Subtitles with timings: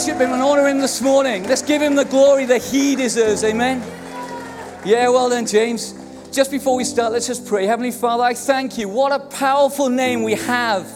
[0.00, 1.44] worship Him and honor Him this morning.
[1.44, 3.44] Let's give Him the glory that He deserves.
[3.44, 3.82] Amen.
[4.82, 5.92] Yeah, well done, James.
[6.32, 7.66] Just before we start, let's just pray.
[7.66, 8.88] Heavenly Father, I thank you.
[8.88, 10.88] What a powerful name we have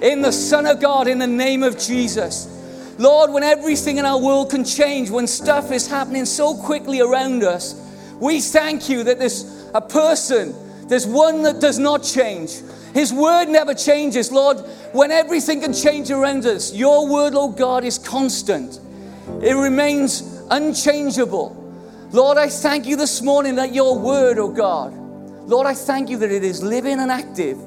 [0.00, 2.48] in the Son of God, in the name of Jesus.
[2.98, 7.42] Lord, when everything in our world can change, when stuff is happening so quickly around
[7.42, 7.74] us,
[8.20, 10.54] we thank you that there's a person,
[10.88, 12.62] there's one that does not change.
[12.94, 14.58] His word never changes, Lord.
[14.92, 18.80] When everything can change around us, your word, Lord God, is constant.
[19.42, 21.56] It remains unchangeable.
[22.12, 24.92] Lord, I thank you this morning that your word, oh God,
[25.48, 27.58] Lord, I thank you that it is living and active.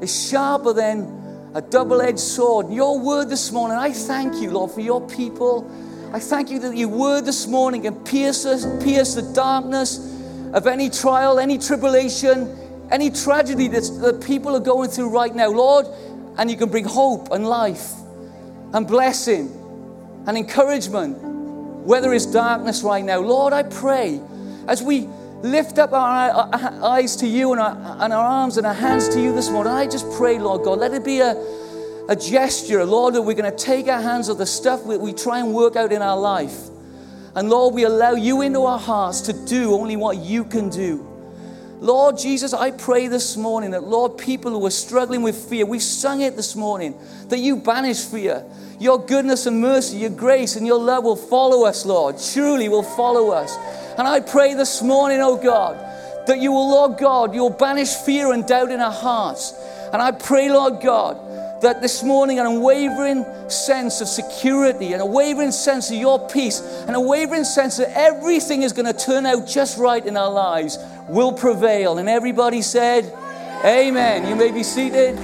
[0.00, 2.70] It's sharper than a double edged sword.
[2.70, 5.70] Your word this morning, I thank you, Lord, for your people.
[6.12, 9.98] I thank you that your word this morning can pierce us, pierce the darkness
[10.52, 12.56] of any trial, any tribulation,
[12.90, 15.86] any tragedy that people are going through right now, Lord,
[16.38, 17.92] and you can bring hope and life
[18.72, 19.48] and blessing
[20.26, 21.18] and encouragement,
[21.86, 23.20] whether it's darkness right now.
[23.20, 24.20] Lord, I pray
[24.66, 25.08] as we
[25.42, 26.48] lift up our
[26.82, 29.72] eyes to you and our, and our arms and our hands to you this morning,
[29.72, 31.36] I just pray, Lord God, let it be a,
[32.08, 35.12] a gesture, Lord, that we're going to take our hands of the stuff that we
[35.12, 36.68] try and work out in our life.
[37.34, 41.13] And Lord, we allow you into our hearts to do only what you can do.
[41.84, 45.78] Lord Jesus, I pray this morning that, Lord, people who are struggling with fear, we
[45.78, 46.94] sung it this morning,
[47.28, 48.42] that you banish fear.
[48.80, 52.16] Your goodness and mercy, your grace and your love will follow us, Lord.
[52.32, 53.54] Truly will follow us.
[53.98, 55.76] And I pray this morning, oh God,
[56.26, 59.52] that you will, Lord God, you'll banish fear and doubt in our hearts.
[59.92, 61.20] And I pray, Lord God,
[61.60, 66.90] that this morning an unwavering sense of security, an unwavering sense of your peace, and
[66.90, 70.78] an unwavering sense that everything is going to turn out just right in our lives
[71.08, 71.98] will prevail.
[71.98, 73.12] And everybody said,
[73.64, 74.28] Amen.
[74.28, 75.18] You may be seated.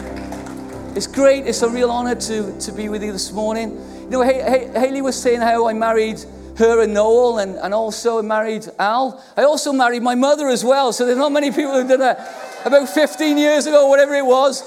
[0.97, 1.47] It's great.
[1.47, 3.73] It's a real honor to, to be with you this morning.
[4.05, 6.25] You know, Haley was saying how I married
[6.57, 9.23] her and Noel, and, and also married Al.
[9.37, 12.19] I also married my mother as well, so there's not many people who've done that.
[12.65, 14.63] About 15 years ago, whatever it was,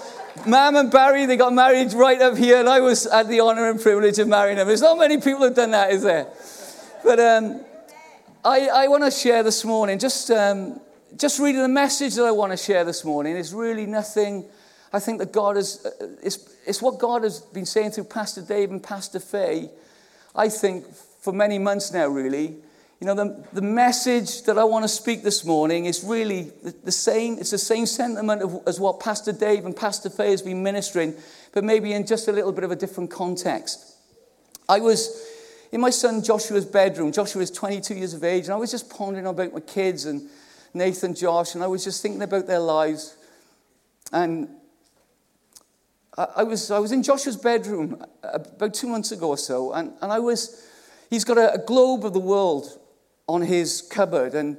[0.47, 3.69] Mam and Barry, they got married right up here, and I was had the honor
[3.69, 4.67] and privilege of marrying them.
[4.67, 6.27] There's not many people who've done that, is there?
[7.03, 7.61] But um,
[8.43, 10.79] I, I want to share this morning, just, um,
[11.17, 14.45] just reading the message that I want to share this morning is really nothing.
[14.91, 18.41] I think that God is, uh, it's, it's what God has been saying through Pastor
[18.41, 19.69] Dave and Pastor Faye,
[20.35, 20.85] I think,
[21.21, 22.55] for many months now, really.
[22.99, 26.73] You know, the, the message that I want to speak this morning is really the,
[26.83, 27.37] the same.
[27.37, 31.13] It's the same sentiment of, as what Pastor Dave and Pastor Faye has been ministering,
[31.53, 33.97] but maybe in just a little bit of a different context.
[34.69, 35.27] I was
[35.71, 37.11] in my son Joshua's bedroom.
[37.11, 40.29] Joshua is 22 years of age, and I was just pondering about my kids and
[40.73, 43.17] Nathan, Josh, and I was just thinking about their lives.
[44.11, 44.49] And
[46.17, 49.93] I, I was, I was in Joshua's bedroom about two months ago or so, and,
[50.01, 50.67] and I was,
[51.09, 52.79] he's got a, a globe of the world
[53.27, 54.33] on his cupboard.
[54.33, 54.57] And,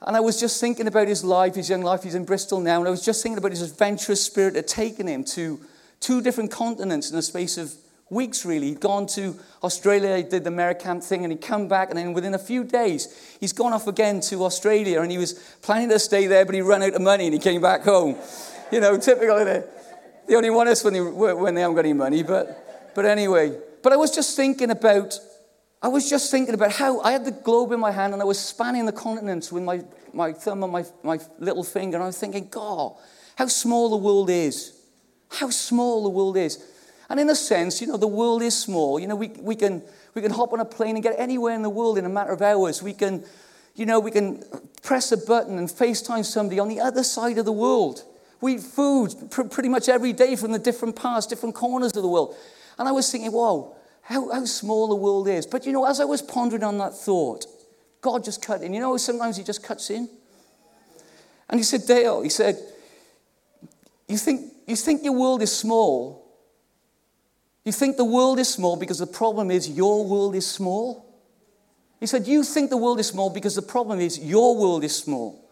[0.00, 2.02] and I was just thinking about his life, his young life.
[2.02, 2.78] He's in Bristol now.
[2.78, 5.60] And I was just thinking about his adventurous spirit that had taken him to
[6.00, 7.74] two different continents in the space of
[8.10, 8.68] weeks, really.
[8.68, 11.90] He'd gone to Australia, he did the Americamp thing, and he'd come back.
[11.90, 15.00] And then within a few days, he's gone off again to Australia.
[15.00, 17.40] And he was planning to stay there, but he ran out of money and he
[17.40, 18.16] came back home.
[18.70, 19.44] You know, typical.
[19.44, 22.22] They only want us when they, when they haven't got any money.
[22.22, 25.18] But, but anyway, but I was just thinking about
[25.84, 28.24] I was just thinking about how I had the globe in my hand and I
[28.24, 29.82] was spanning the continents with my,
[30.14, 31.98] my thumb and my, my little finger.
[31.98, 32.94] And I was thinking, God,
[33.36, 34.80] how small the world is.
[35.28, 36.56] How small the world is.
[37.14, 38.98] And in a sense, you know, the world is small.
[38.98, 41.62] You know, we, we, can, we can hop on a plane and get anywhere in
[41.62, 42.82] the world in a matter of hours.
[42.82, 43.22] We can,
[43.76, 44.42] you know, we can
[44.82, 48.02] press a button and FaceTime somebody on the other side of the world.
[48.40, 52.02] We eat food pr- pretty much every day from the different parts, different corners of
[52.02, 52.34] the world.
[52.80, 55.46] And I was thinking, whoa, how, how small the world is.
[55.46, 57.46] But you know, as I was pondering on that thought,
[58.00, 58.74] God just cut in.
[58.74, 60.08] You know, sometimes He just cuts in.
[61.48, 62.58] And He said, Dale, He said,
[64.08, 66.23] you think, you think your world is small.
[67.64, 71.06] You think the world is small because the problem is your world is small.
[72.00, 74.94] He said, You think the world is small because the problem is your world is
[74.94, 75.48] small.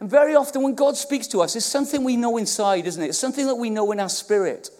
[0.00, 3.08] And very often when God speaks to us, it's something we know inside, isn't it?
[3.08, 4.70] It's something that we know in our spirit.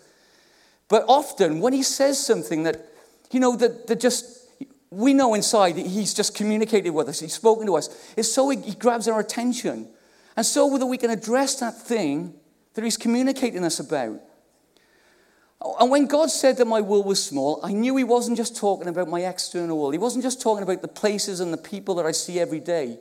[0.89, 2.89] But often when He says something that
[3.31, 4.49] you know, that, that just,
[4.91, 8.13] we know inside he's just communicated with us, he's spoken to us.
[8.17, 9.89] It's so he, grabs our attention.
[10.37, 12.35] And so that we can address that thing
[12.75, 14.21] that he's communicating us about.
[15.60, 18.87] And when God said that my world was small, I knew he wasn't just talking
[18.87, 19.93] about my external world.
[19.93, 22.99] He wasn't just talking about the places and the people that I see every day.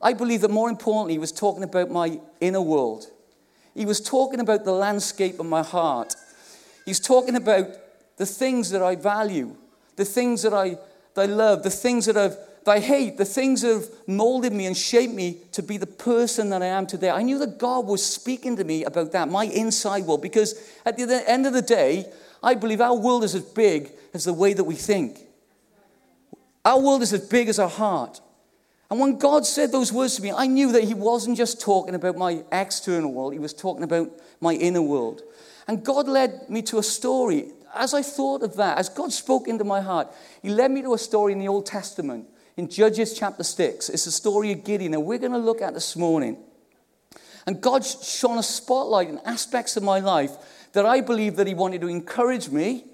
[0.00, 3.06] I believe that more importantly, he was talking about my inner world.
[3.74, 6.14] He was talking about the landscape of my heart.
[6.84, 7.66] He's talking about
[8.16, 9.56] the things that I value,
[9.96, 10.78] the things that I,
[11.14, 12.36] that I love, the things that, I've,
[12.68, 16.50] I hate, the things that have molded me and shaped me to be the person
[16.50, 17.10] that I am today.
[17.10, 20.54] I knew that God was speaking to me about that, my inside world, because
[20.84, 22.06] at the end of the day,
[22.42, 25.20] I believe our world is as big as the way that we think.
[26.64, 28.20] Our world is as big as our heart.
[28.90, 31.94] And when God said those words to me, I knew that He wasn't just talking
[31.94, 34.10] about my external world, He was talking about
[34.40, 35.22] my inner world.
[35.68, 37.48] And God led me to a story.
[37.74, 40.08] As I thought of that, as God spoke into my heart,
[40.40, 42.26] He led me to a story in the Old Testament,
[42.56, 43.88] in Judges chapter 6.
[43.90, 46.38] It's the story of Gideon, and we're going to look at this morning.
[47.46, 50.32] And God shone a spotlight in aspects of my life
[50.72, 52.84] that I believe that He wanted to encourage me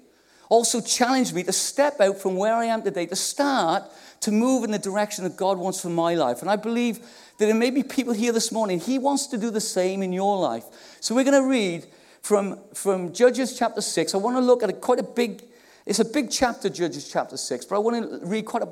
[0.53, 3.83] also challenged me to step out from where I am today, to start
[4.21, 6.41] to move in the direction that God wants for my life.
[6.41, 9.49] And I believe that there may be people here this morning, He wants to do
[9.49, 10.97] the same in your life.
[10.99, 11.87] So we're going to read
[12.21, 14.13] from, from Judges chapter 6.
[14.13, 15.41] I want to look at a, quite a big,
[15.87, 18.69] it's a big chapter, Judges chapter 6, but I want to read quite a,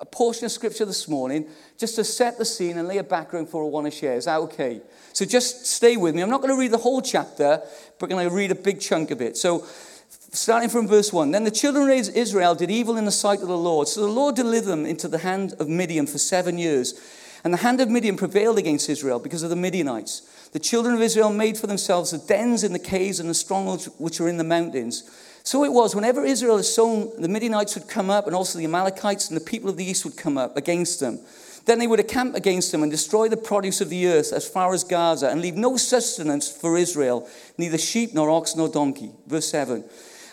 [0.00, 1.46] a portion of scripture this morning
[1.78, 4.14] just to set the scene and lay a background for what I want to share.
[4.14, 4.80] Is that okay?
[5.12, 6.22] So just stay with me.
[6.22, 7.62] I'm not going to read the whole chapter,
[7.98, 9.36] but I'm going to read a big chunk of it.
[9.36, 9.64] So
[10.08, 13.48] starting from verse 1 Then the children of Israel did evil in the sight of
[13.48, 13.88] the Lord.
[13.88, 17.00] So the Lord delivered them into the hand of Midian for seven years.
[17.44, 20.48] And the hand of Midian prevailed against Israel because of the Midianites.
[20.52, 23.86] The children of Israel made for themselves the dens in the caves and the strongholds
[23.98, 25.08] which are in the mountains.
[25.46, 28.64] So it was, whenever Israel had sown, the Midianites would come up, and also the
[28.64, 31.20] Amalekites and the people of the east would come up against them.
[31.66, 34.74] Then they would encamp against them and destroy the produce of the earth as far
[34.74, 37.28] as Gaza, and leave no sustenance for Israel,
[37.58, 39.12] neither sheep nor ox nor donkey.
[39.28, 39.84] Verse 7.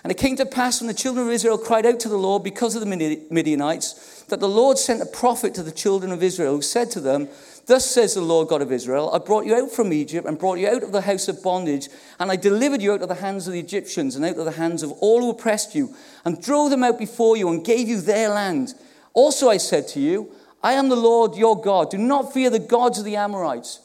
[0.03, 2.43] And it came to pass when the children of Israel cried out to the Lord
[2.43, 6.55] because of the Midianites, that the Lord sent a prophet to the children of Israel
[6.55, 7.29] who said to them,
[7.65, 10.59] Thus says the Lord God of Israel, I brought you out from Egypt and brought
[10.59, 11.87] you out of the house of bondage,
[12.19, 14.51] and I delivered you out of the hands of the Egyptians and out of the
[14.51, 15.95] hands of all who oppressed you,
[16.25, 18.73] and drove them out before you and gave you their land.
[19.13, 20.31] Also I said to you,
[20.61, 21.89] I am the Lord your God.
[21.89, 23.79] Do not fear the gods of the Amorites,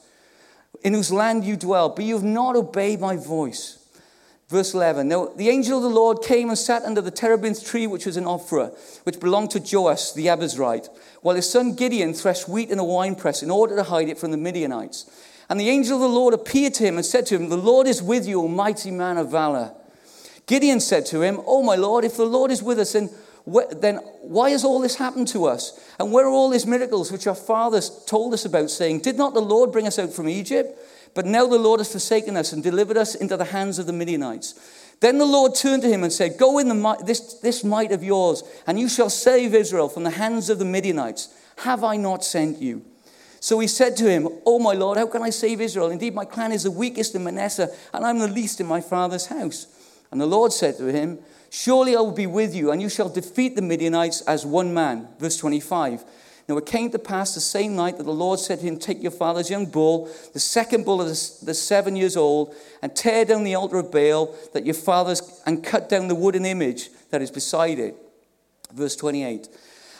[0.83, 3.78] in whose land you dwell, but you have not obeyed my voice.
[4.49, 5.09] Verse 11.
[5.09, 8.17] Now, the angel of the Lord came and sat under the terebinth tree which was
[8.17, 8.75] in Ophrah,
[9.05, 10.89] which belonged to Joash the Abiezrite,
[11.21, 14.31] while his son Gideon threshed wheat in a winepress in order to hide it from
[14.31, 15.05] the Midianites.
[15.51, 17.87] And the angel of the Lord appeared to him and said to him, The Lord
[17.87, 19.75] is with you, mighty man of valor.
[20.47, 23.11] Gideon said to him, Oh, my Lord, if the Lord is with us, then,
[23.77, 25.79] then why has all this happened to us?
[25.99, 29.35] And where are all these miracles which our fathers told us about, saying, Did not
[29.35, 30.79] the Lord bring us out from Egypt?
[31.19, 33.93] But now the Lord has forsaken us and delivered us into the hands of the
[33.93, 34.55] Midianites.
[35.01, 38.05] Then the Lord turned to him and said, Go in the, this, this might of
[38.05, 41.35] yours, and you shall save Israel from the hands of the Midianites.
[41.57, 42.85] Have I not sent you?
[43.41, 45.91] So he said to him, Oh, my Lord, how can I save Israel?
[45.91, 49.27] Indeed, my clan is the weakest in Manasseh, and I'm the least in my father's
[49.27, 49.67] house.
[50.13, 51.19] And the Lord said to him,
[51.51, 55.09] Surely I will be with you, and you shall defeat the Midianites as one man.
[55.19, 56.05] Verse 25.
[56.49, 59.03] Now it came to pass the same night that the Lord said to him, Take
[59.03, 63.45] your father's young bull, the second bull of the, seven years old, and tear down
[63.45, 67.31] the altar of Baal that your father's, and cut down the wooden image that is
[67.31, 67.97] beside it.
[68.73, 69.49] Verse 28.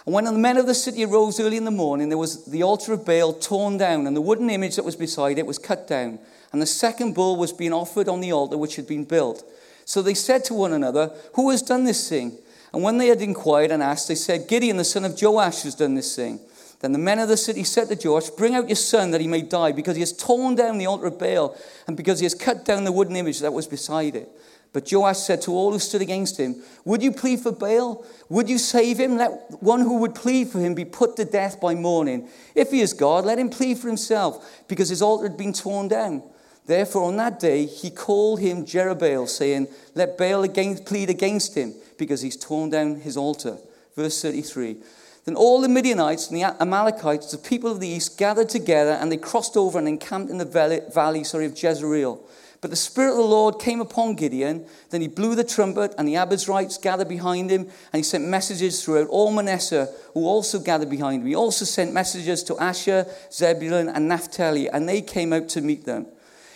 [0.07, 2.63] And when the men of the city arose early in the morning, there was the
[2.63, 5.87] altar of Baal torn down, and the wooden image that was beside it was cut
[5.87, 6.19] down.
[6.51, 9.45] And the second bull was being offered on the altar which had been built.
[9.85, 12.39] So they said to one another, Who has done this thing?
[12.73, 15.75] And when they had inquired and asked, they said, Gideon, the son of Joash, has
[15.75, 16.41] done this thing.
[16.81, 19.27] Then the men of the city said to Joash, Bring out your son that he
[19.27, 21.57] may die, because he has torn down the altar of Baal,
[21.87, 24.31] and because he has cut down the wooden image that was beside it.
[24.73, 28.05] But Joash said to all who stood against him, Would you plead for Baal?
[28.29, 29.17] Would you save him?
[29.17, 32.29] Let one who would plead for him be put to death by morning.
[32.55, 35.89] If he is God, let him plead for himself, because his altar had been torn
[35.89, 36.23] down.
[36.67, 41.75] Therefore, on that day, he called him Jerubbaal, saying, Let Baal against, plead against him
[41.99, 43.59] because he's torn down his altar.
[43.97, 44.77] Verse 33.
[45.25, 49.13] Then all the Midianites and the Amalekites, the people of the east, gathered together and
[49.13, 52.27] they crossed over and encamped in the valley, valley sorry, of Jezreel.
[52.61, 54.67] But the Spirit of the Lord came upon Gideon.
[54.91, 57.63] Then he blew the trumpet, and the Abiezrites gathered behind him,
[57.93, 61.29] and he sent messages throughout all Manasseh, who also gathered behind him.
[61.29, 65.85] He also sent messages to Asher, Zebulun, and Naphtali, and they came out to meet
[65.85, 66.07] them.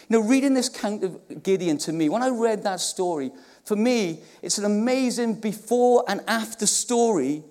[0.09, 3.31] Know, reading this account of Gideon to me, when I read that story,
[3.65, 7.43] for me, it's an amazing before and after story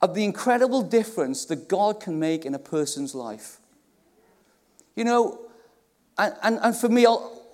[0.00, 3.58] of the incredible difference that God can make in a person's life.
[4.96, 5.40] You know,
[6.18, 7.06] and, and, and for me,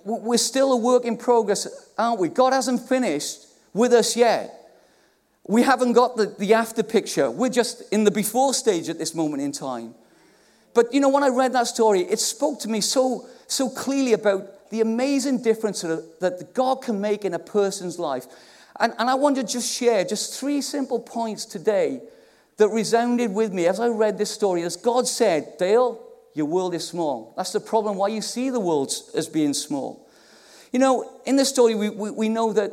[0.05, 2.29] we're still a work in progress, aren't we?
[2.29, 4.57] God hasn't finished with us yet.
[5.47, 7.29] We haven't got the, the after picture.
[7.29, 9.95] We're just in the before stage at this moment in time.
[10.73, 14.13] But you know, when I read that story, it spoke to me so, so clearly
[14.13, 18.25] about the amazing difference that God can make in a person's life.
[18.79, 22.01] And, and I want to just share just three simple points today
[22.57, 24.63] that resounded with me as I read this story.
[24.63, 26.01] As God said, Dale,
[26.33, 27.33] your world is small.
[27.35, 30.07] That's the problem why you see the world as being small.
[30.71, 32.71] You know, in this story, we, we, we know that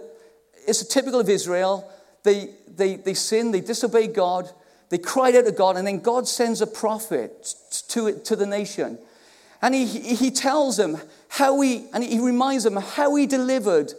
[0.66, 1.90] it's typical of Israel.
[2.22, 4.48] They, they, they sin, they disobey God,
[4.90, 7.54] they cried out to God, and then God sends a prophet
[7.88, 8.98] to, to the nation.
[9.60, 10.98] And he, he tells them
[11.28, 13.92] how he, and he reminds them how he delivered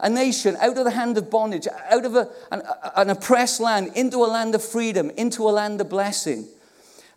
[0.00, 2.62] a nation out of the hand of bondage, out of a, an,
[2.96, 6.46] an oppressed land, into a land of freedom, into a land of blessing.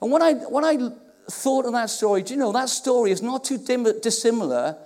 [0.01, 0.91] And when I, when I
[1.29, 4.77] thought of that story, do you know, that story is not too dissimilar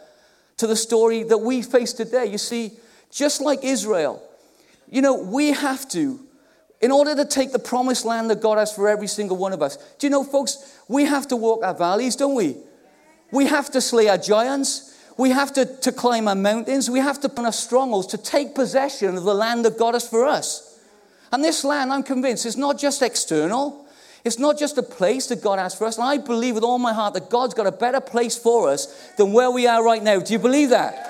[0.57, 2.25] to the story that we face today.
[2.25, 2.71] You see,
[3.11, 4.21] just like Israel,
[4.89, 6.19] you know, we have to,
[6.79, 9.61] in order to take the promised land that God has for every single one of
[9.61, 12.57] us, do you know, folks, we have to walk our valleys, don't we?
[13.31, 14.97] We have to slay our giants.
[15.17, 16.89] We have to, to climb our mountains.
[16.89, 20.07] We have to put our strongholds to take possession of the land that God has
[20.07, 20.79] for us.
[21.31, 23.85] And this land, I'm convinced, is not just external.
[24.23, 25.97] It's not just a place that God has for us.
[25.97, 29.11] And I believe with all my heart that God's got a better place for us
[29.17, 30.19] than where we are right now.
[30.19, 31.07] Do you believe that?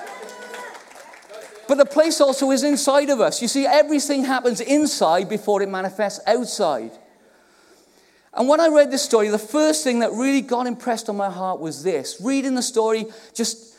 [1.68, 3.40] But the place also is inside of us.
[3.40, 6.92] You see, everything happens inside before it manifests outside.
[8.34, 11.30] And when I read this story, the first thing that really got impressed on my
[11.30, 12.18] heart was this.
[12.22, 13.74] Reading the story, just,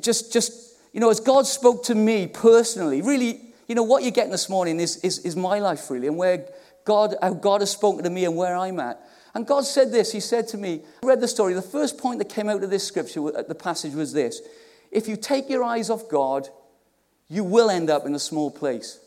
[0.00, 4.12] just, just, you know, as God spoke to me personally, really, you know, what you're
[4.12, 6.46] getting this morning is, is, is my life, really, and where
[6.84, 9.00] God, how God has spoken to me and where I'm at.
[9.34, 11.52] And God said this He said to me, I read the story.
[11.52, 14.40] The first point that came out of this scripture, uh, the passage, was this
[14.92, 16.48] If you take your eyes off God,
[17.28, 19.00] you will end up in a small place.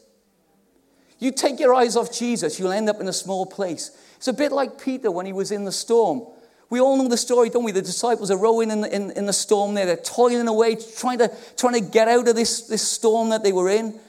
[1.20, 3.92] You take your eyes off Jesus, you'll end up in a small place.
[4.16, 6.24] It's a bit like Peter when he was in the storm.
[6.70, 7.72] We all know the story, don't we?
[7.72, 9.86] The disciples are rowing in the, in, in the storm there.
[9.86, 13.52] They're toiling away, trying to, trying to get out of this, this storm that they
[13.52, 14.00] were in.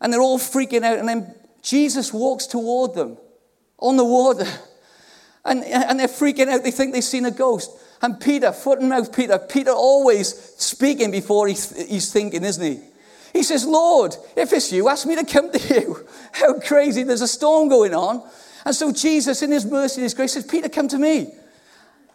[0.00, 0.98] And they're all freaking out.
[0.98, 3.16] And then Jesus walks toward them
[3.78, 4.46] on the water.
[5.46, 6.64] And, and they're freaking out.
[6.64, 7.70] They think they've seen a ghost.
[8.00, 12.80] And Peter, foot and mouth Peter, Peter always speaking before he's, he's thinking, isn't he?
[13.34, 16.06] He says, Lord, if it's you, ask me to come to you.
[16.32, 17.02] How crazy.
[17.02, 18.22] There's a storm going on.
[18.64, 21.32] And so Jesus, in his mercy and his grace, says, Peter, come to me.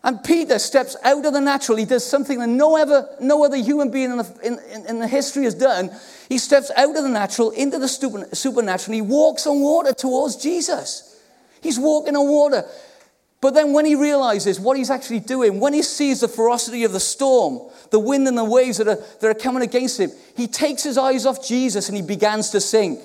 [0.02, 1.78] And Peter steps out of the natural.
[1.78, 5.08] He does something that no, ever, no other human being in the, in, in the
[5.08, 5.92] history has done.
[6.30, 11.22] He steps out of the natural into the supernatural he walks on water towards Jesus.
[11.62, 12.64] He's walking on water.
[13.42, 16.92] But then when he realizes what he's actually doing, when he sees the ferocity of
[16.92, 20.48] the storm, the wind and the waves that are, that are coming against him, he
[20.48, 23.00] takes his eyes off Jesus and he begins to sink.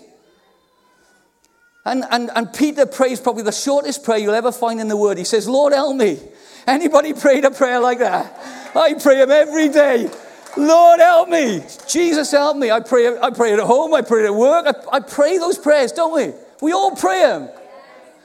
[1.87, 5.19] And, and, and Peter prays probably the shortest prayer you'll ever find in the Word.
[5.19, 6.19] He says, Lord, help me.
[6.67, 8.75] Anybody prayed a prayer like that?
[8.75, 10.11] I pray them every day.
[10.57, 11.62] Lord, help me.
[11.87, 12.71] Jesus, help me.
[12.71, 13.93] I pray, I pray at home.
[13.93, 14.67] I pray at work.
[14.67, 16.33] I, I pray those prayers, don't we?
[16.62, 17.50] We all pray them.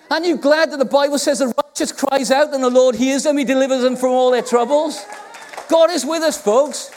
[0.09, 3.23] Aren't you glad that the Bible says the righteous cries out and the Lord hears
[3.23, 3.37] them?
[3.37, 5.05] He delivers them from all their troubles.
[5.69, 6.91] God is with us, folks.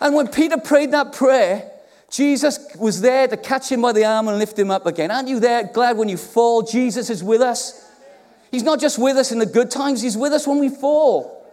[0.00, 1.70] And when Peter prayed that prayer,
[2.10, 5.10] Jesus was there to catch him by the arm and lift him up again.
[5.10, 6.62] Aren't you there glad when you fall?
[6.62, 7.90] Jesus is with us.
[8.50, 11.50] He's not just with us in the good times, he's with us when we fall.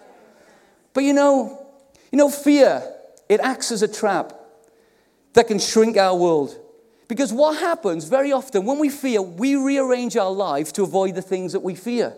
[0.93, 1.65] But you know,
[2.11, 2.83] you know, fear,
[3.29, 4.33] it acts as a trap
[5.33, 6.55] that can shrink our world.
[7.11, 11.21] Because what happens very often when we fear, we rearrange our life to avoid the
[11.21, 12.13] things that we fear.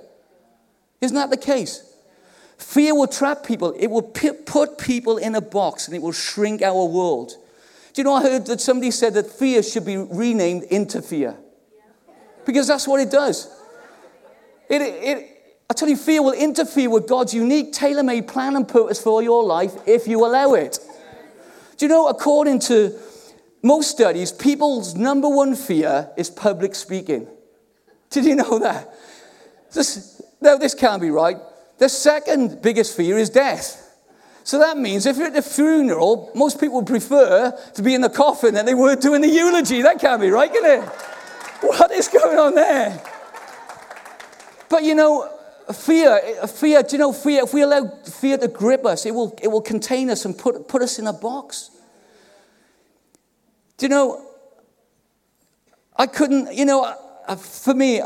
[1.01, 1.95] Isn't that the case?
[2.59, 6.62] Fear will trap people, it will put people in a box and it will shrink
[6.62, 7.31] our world.
[7.93, 11.38] Do you know, I heard that somebody said that fear should be renamed into fear.
[12.45, 13.50] Because that's what it does.
[14.69, 18.67] It, it, I tell you, fear will interfere with God's unique, tailor made plan and
[18.67, 20.77] purpose for your life if you allow it.
[21.77, 23.00] Do you know, according to
[23.63, 27.27] most studies, people's number one fear is public speaking.
[28.10, 28.93] Did you know that?
[29.74, 31.38] This, no, this can't be right.
[31.79, 33.79] The second biggest fear is death.
[34.43, 38.10] So that means if you're at the funeral, most people prefer to be in the
[38.10, 39.82] coffin than they would doing the eulogy.
[39.82, 40.86] That can't be right, can it?
[41.62, 43.01] What is going on there?
[44.70, 45.29] But you know,
[45.74, 49.38] fear, fear, do you know, fear, if we allow fear to grip us, it will,
[49.41, 51.72] it will contain us and put, put us in a box.
[53.77, 54.30] Do you know,
[55.96, 56.84] I couldn't, you know,
[57.27, 58.01] uh, for me,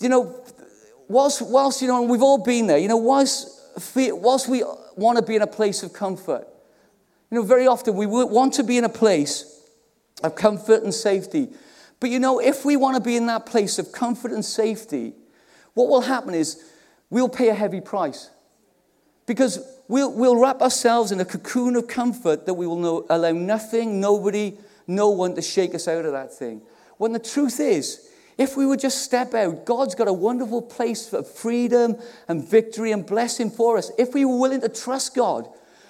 [0.00, 0.44] you know,
[1.08, 3.50] whilst, whilst, you know, we've all been there, you know, whilst,
[3.96, 4.62] whilst we
[4.96, 6.46] want to be in a place of comfort.
[7.30, 9.62] You know, very often we want to be in a place
[10.22, 11.48] of comfort and safety.
[12.00, 15.14] But you know, if we want to be in that place of comfort and safety,
[15.74, 16.64] what will happen is
[17.10, 18.30] we'll pay a heavy price.
[19.26, 23.32] Because we'll, we'll wrap ourselves in a cocoon of comfort that we will know, allow
[23.32, 24.56] nothing, nobody,
[24.88, 26.62] no one to shake us out of that thing.
[26.96, 31.08] When the truth is, if we would just step out, God's got a wonderful place
[31.08, 31.96] for freedom
[32.28, 33.90] and victory and blessing for us.
[33.98, 35.48] If we were willing to trust God,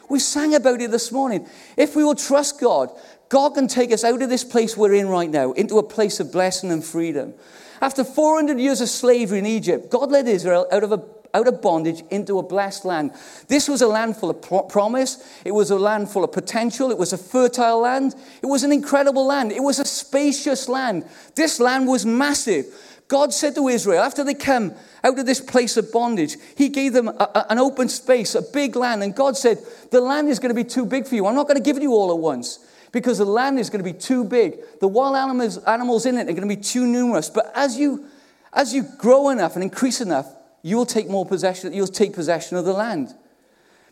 [0.08, 1.46] we sang about it this morning.
[1.76, 2.90] If we will trust God,
[3.28, 6.20] God can take us out of this place we're in right now into a place
[6.20, 7.34] of blessing and freedom.
[7.80, 11.62] After 400 years of slavery in Egypt, God led Israel out of, a, out of
[11.62, 13.12] bondage into a blessed land.
[13.48, 15.40] This was a land full of pro- promise.
[15.44, 16.90] It was a land full of potential.
[16.90, 18.14] It was a fertile land.
[18.42, 19.52] It was an incredible land.
[19.52, 21.04] It was a spacious land.
[21.34, 22.66] This land was massive.
[23.08, 26.92] God said to Israel, after they came out of this place of bondage, He gave
[26.92, 29.02] them a, a, an open space, a big land.
[29.02, 29.58] And God said,
[29.90, 31.26] The land is going to be too big for you.
[31.26, 32.58] I'm not going to give it you all at once
[32.92, 34.58] because the land is going to be too big.
[34.80, 37.30] The wild animals, animals in it are going to be too numerous.
[37.30, 38.04] But as you,
[38.52, 40.26] as you grow enough and increase enough,
[40.62, 43.14] you'll take more possession, you'll take possession of the land.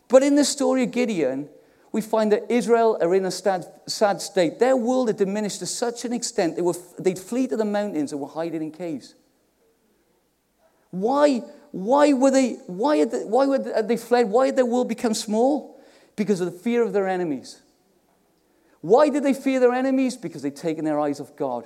[0.07, 1.49] But in the story of Gideon,
[1.91, 4.59] we find that Israel are in a sad, sad state.
[4.59, 8.11] Their world had diminished to such an extent they were, they'd flee to the mountains
[8.11, 9.15] and were hiding in caves.
[10.91, 11.39] Why,
[11.71, 14.29] why were they, why had they, why had they fled?
[14.29, 15.81] Why had their world become small?
[16.15, 17.61] Because of the fear of their enemies.
[18.81, 20.15] Why did they fear their enemies?
[20.15, 21.65] Because they'd taken their eyes off God.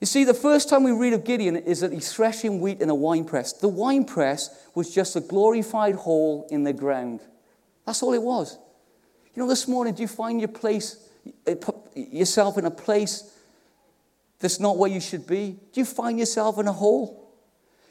[0.00, 2.88] You see, the first time we read of Gideon is that he's threshing wheat in
[2.88, 3.54] a winepress.
[3.54, 7.20] The winepress was just a glorified hole in the ground.
[7.84, 8.58] That's all it was.
[9.34, 11.08] You know, this morning, do you find your place,
[11.46, 11.54] uh,
[11.96, 13.34] yourself in a place
[14.38, 15.58] that's not where you should be?
[15.72, 17.34] Do you find yourself in a hole?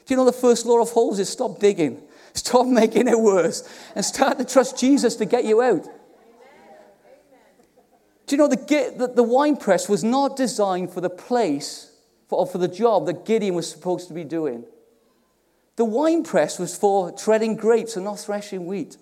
[0.06, 3.68] Do you know the first law of holes is stop digging, stop making it worse,
[3.94, 5.84] and start to trust Jesus to get you out.
[8.24, 8.56] Do you know the,
[8.96, 11.88] the, the wine press was not designed for the place
[12.28, 14.64] for, for the job that Gideon was supposed to be doing?
[15.76, 18.96] The wine press was for treading grapes and not threshing wheat.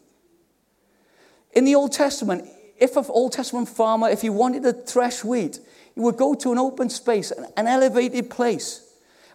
[1.52, 2.46] In the Old Testament,
[2.78, 5.58] if an Old Testament farmer, if he wanted to thresh wheat,
[5.94, 8.82] he would go to an open space, an, elevated place.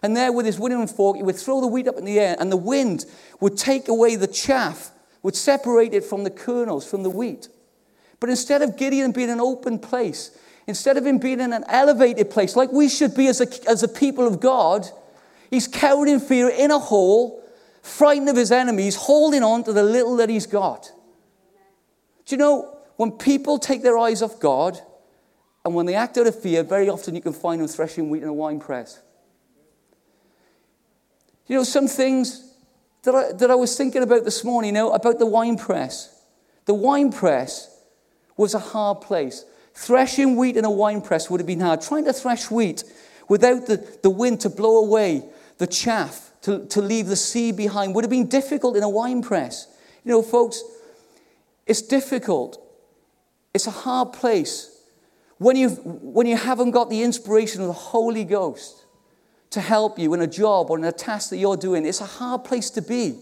[0.02, 2.36] And there, with his winnowing fork, he would throw the wheat up in the air,
[2.38, 3.04] and the wind
[3.40, 7.48] would take away the chaff, would separate it from the kernels, from the wheat.
[8.20, 12.30] But instead of Gideon being an open place, instead of him being in an elevated
[12.30, 14.88] place, like we should be as a, as a people of God,
[15.50, 17.42] he's cowered in fear in a hole,
[17.82, 20.90] frightened of his enemies, holding on to the little that he's got.
[22.26, 24.80] Do you know, when people take their eyes off God,
[25.64, 28.22] and when they act out of fear, very often you can find them threshing wheat
[28.22, 29.00] in a wine press.
[31.46, 32.52] You know, some things
[33.02, 36.20] that I, that I was thinking about this morning, you know, about the wine press.
[36.64, 37.68] The wine press
[38.36, 39.44] was a hard place.
[39.74, 41.80] Threshing wheat in a wine press would have been hard.
[41.80, 42.84] Trying to thresh wheat
[43.28, 45.24] without the, the wind to blow away
[45.58, 49.22] the chaff, to, to leave the seed behind, would have been difficult in a wine
[49.22, 49.68] press.
[50.04, 50.62] You know, folks,
[51.66, 52.58] it's difficult.
[53.54, 54.68] It's a hard place.
[55.38, 58.84] When, you when you haven't got the inspiration of the Holy Ghost
[59.50, 62.06] to help you in a job or in a task that you're doing, it's a
[62.06, 63.18] hard place to be.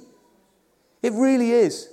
[1.03, 1.90] It really is.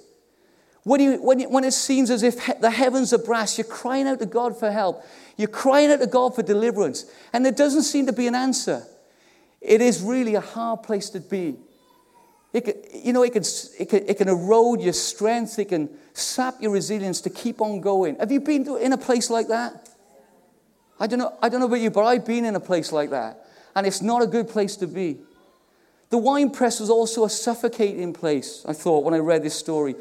[0.87, 3.67] When, you, when, you, when it seems as if he, the heavens are brass, you're
[3.67, 5.03] crying out to God for help.
[5.35, 7.11] You're crying out to God for deliverance.
[7.33, 8.87] And there doesn't seem to be an answer.
[9.59, 11.57] It is really a hard place to be.
[12.53, 13.43] It can, you know, it can,
[13.77, 15.59] it, can, it can erode your strength.
[15.59, 18.15] It can sap your resilience to keep on going.
[18.15, 19.89] Have you been in a place like that?
[21.01, 23.09] I don't, know, I don't know about you, but I've been in a place like
[23.09, 23.45] that.
[23.75, 25.17] And it's not a good place to be.
[26.11, 29.95] The wine press was also a suffocating place, I thought, when I read this story.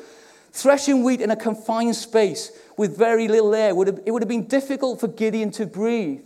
[0.53, 4.29] Threshing wheat in a confined space with very little air, would have, it would have
[4.29, 6.21] been difficult for Gideon to breathe.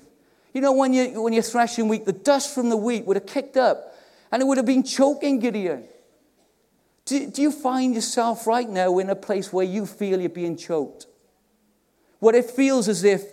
[0.53, 3.27] You know, when, you, when you're threshing wheat, the dust from the wheat would have
[3.27, 3.95] kicked up
[4.33, 5.85] and it would have been choking Gideon.
[7.05, 10.57] Do, do you find yourself right now in a place where you feel you're being
[10.57, 11.07] choked?
[12.19, 13.25] Where it feels as if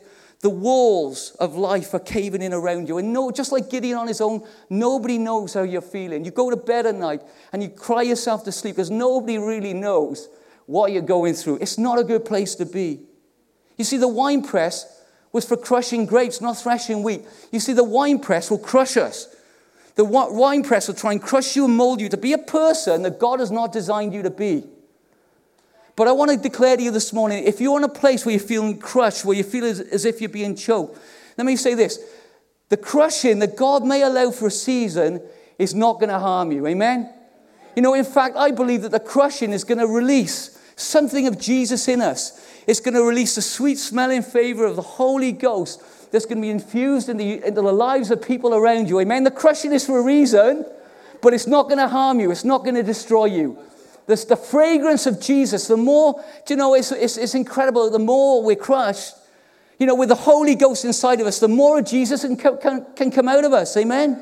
[0.42, 3.00] the walls of life are caving in around you.
[3.00, 6.24] And no, just like Gideon on his own, nobody knows how you're feeling.
[6.24, 7.22] You go to bed at night
[7.52, 10.30] and you cry yourself to sleep because nobody really knows
[10.68, 11.58] what you're going through.
[11.58, 13.00] It's not a good place to be.
[13.78, 15.02] You see, the wine press
[15.32, 17.26] was for crushing grapes, not threshing wheat.
[17.52, 19.34] You see, the wine press will crush us.
[19.96, 23.02] The wine press will try and crush you and mold you to be a person
[23.02, 24.64] that God has not designed you to be.
[25.96, 28.34] But I want to declare to you this morning if you're in a place where
[28.34, 31.00] you're feeling crushed, where you feel as, as if you're being choked,
[31.38, 32.00] let me say this
[32.70, 35.22] the crushing that God may allow for a season
[35.58, 36.68] is not going to harm you.
[36.68, 37.12] Amen?
[37.76, 41.38] You know, in fact, I believe that the crushing is going to release something of
[41.38, 42.42] Jesus in us.
[42.66, 46.42] It's going to release the sweet smelling favor of the Holy Ghost that's going to
[46.42, 49.02] be infused in the, into the lives of people around you.
[49.02, 49.26] Amen.
[49.26, 50.66] The crushing is for a reason,
[51.22, 53.58] but it's not going to harm you, it's not going to destroy you.
[54.06, 55.68] The fragrance of Jesus.
[55.68, 57.90] The more, do you know, it's, it's, it's incredible.
[57.90, 59.14] The more we're crushed,
[59.80, 62.86] You know, with the Holy Ghost inside of us, the more of Jesus can, can,
[62.96, 63.78] can come out of us.
[63.78, 64.20] Amen?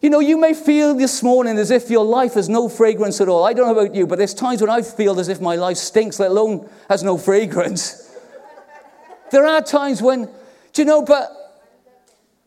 [0.00, 3.28] You know, you may feel this morning as if your life has no fragrance at
[3.28, 3.44] all.
[3.44, 5.78] I don't know about you, but there's times when I feel as if my life
[5.78, 8.14] stinks, let alone has no fragrance.
[9.30, 10.28] there are times when,
[10.72, 11.32] do you know, but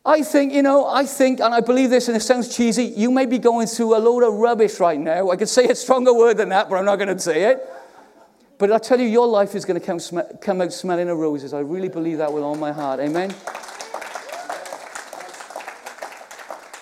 [0.06, 3.10] I think, you know, I think, and I believe this, and it sounds cheesy, you
[3.10, 5.32] may be going through a load of rubbish right now.
[5.32, 7.68] I could say a stronger word than that, but I'm not going to say it.
[8.60, 11.18] But I tell you, your life is going to come, sm- come out smelling of
[11.18, 11.54] roses.
[11.54, 13.00] I really believe that with all my heart.
[13.00, 13.34] Amen.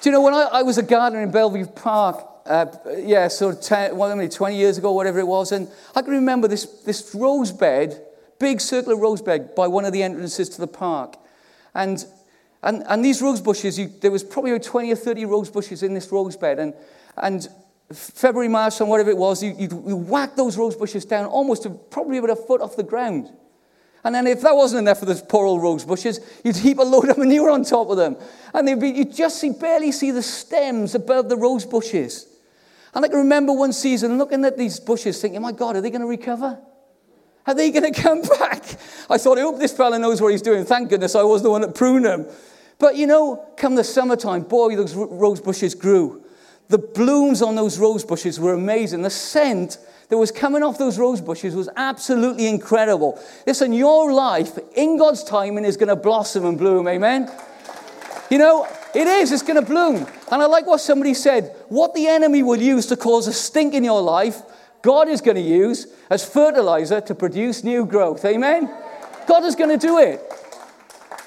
[0.02, 3.54] Do you know, when I, I was a gardener in Bellevue Park, uh, yeah, so
[3.54, 6.66] 10, well, I mean, 20 years ago, whatever it was, and I can remember this,
[6.84, 8.02] this rose bed,
[8.40, 11.18] big circular rose bed by one of the entrances to the park.
[11.74, 12.06] And,
[12.64, 15.94] and, and these rose bushes, you, there was probably 20 or 30 rose bushes in
[15.94, 16.60] this rose bed.
[16.60, 16.74] And,
[17.18, 17.48] and
[17.92, 21.70] February, March, and whatever it was, you, you whack those rose bushes down almost to
[21.70, 23.30] probably about a foot off the ground.
[24.04, 26.84] And then if that wasn't enough for those poor old rose bushes, you'd heap a
[26.84, 28.16] load of manure on top of them.
[28.54, 32.28] And they'd be, you'd just see, barely see the stems above the rose bushes.
[32.94, 35.90] And I can remember one season looking at these bushes thinking, my God, are they
[35.90, 36.60] going to recover?
[37.46, 38.64] Are they going to come back?
[39.10, 40.66] I thought, I hope this fella knows what he's doing.
[40.66, 42.28] Thank goodness I was the one that pruned them.
[42.80, 46.24] But you know, come the summertime, boy, those rose bushes grew.
[46.70, 49.02] The blooms on those rose bushes were amazing.
[49.02, 49.78] The scent
[50.10, 53.22] that was coming off those rose bushes was absolutely incredible.
[53.46, 56.88] Listen, your life in God's timing is going to blossom and bloom.
[56.88, 57.30] Amen?
[58.30, 59.32] You know, it is.
[59.32, 60.08] It's going to bloom.
[60.32, 61.56] And I like what somebody said.
[61.70, 64.41] What the enemy will use to cause a stink in your life,
[64.82, 68.24] God is going to use as fertilizer to produce new growth.
[68.24, 68.74] Amen?
[69.28, 70.22] God is going to do it.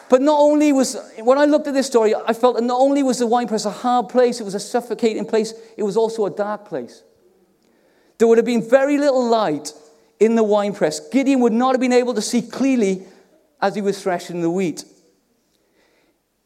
[0.09, 3.03] But not only was, when I looked at this story, I felt that not only
[3.03, 6.27] was the wine press a hard place, it was a suffocating place, it was also
[6.27, 7.05] a dark place.
[8.21, 9.73] There would have been very little light
[10.21, 11.01] in the wine press.
[11.09, 13.05] Gideon would not have been able to see clearly
[13.63, 14.85] as he was threshing the wheat.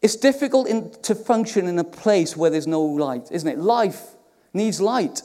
[0.01, 3.59] It's difficult in, to function in a place where there's no light, isn't it?
[3.59, 4.03] Life
[4.53, 5.23] needs light.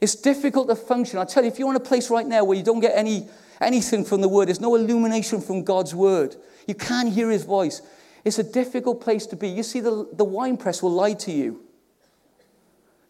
[0.00, 1.18] It's difficult to function.
[1.18, 3.26] I tell you, if you're in a place right now where you don't get any,
[3.60, 6.36] anything from the word, there's no illumination from God's word,
[6.68, 7.82] you can't hear his voice.
[8.24, 9.48] It's a difficult place to be.
[9.48, 11.64] You see, the, the wine press will lie to you.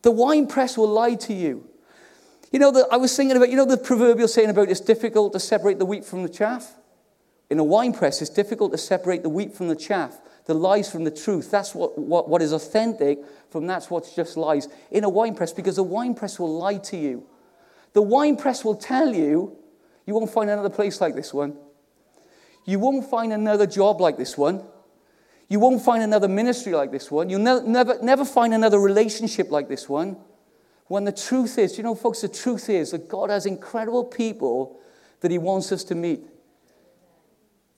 [0.01, 1.69] The wine press will lie to you.
[2.53, 5.33] You know, the, I was thinking about, you know, the proverbial saying about it's difficult
[5.33, 6.75] to separate the wheat from the chaff?
[7.51, 10.91] In a wine press, it's difficult to separate the wheat from the chaff, the lies
[10.91, 11.51] from the truth.
[11.51, 13.19] That's what, what, what is authentic
[13.51, 14.69] from that's what's just lies.
[14.91, 17.25] In a wine press, because the wine press will lie to you.
[17.93, 19.57] The wine press will tell you,
[20.07, 21.57] you won't find another place like this one.
[22.65, 24.65] You won't find another job like this one.
[25.49, 27.31] You won't find another ministry like this one.
[27.31, 30.17] You'll ne- never, never find another relationship like this one.
[30.89, 34.79] When the truth is, you know, folks, the truth is that God has incredible people
[35.21, 36.21] that He wants us to meet.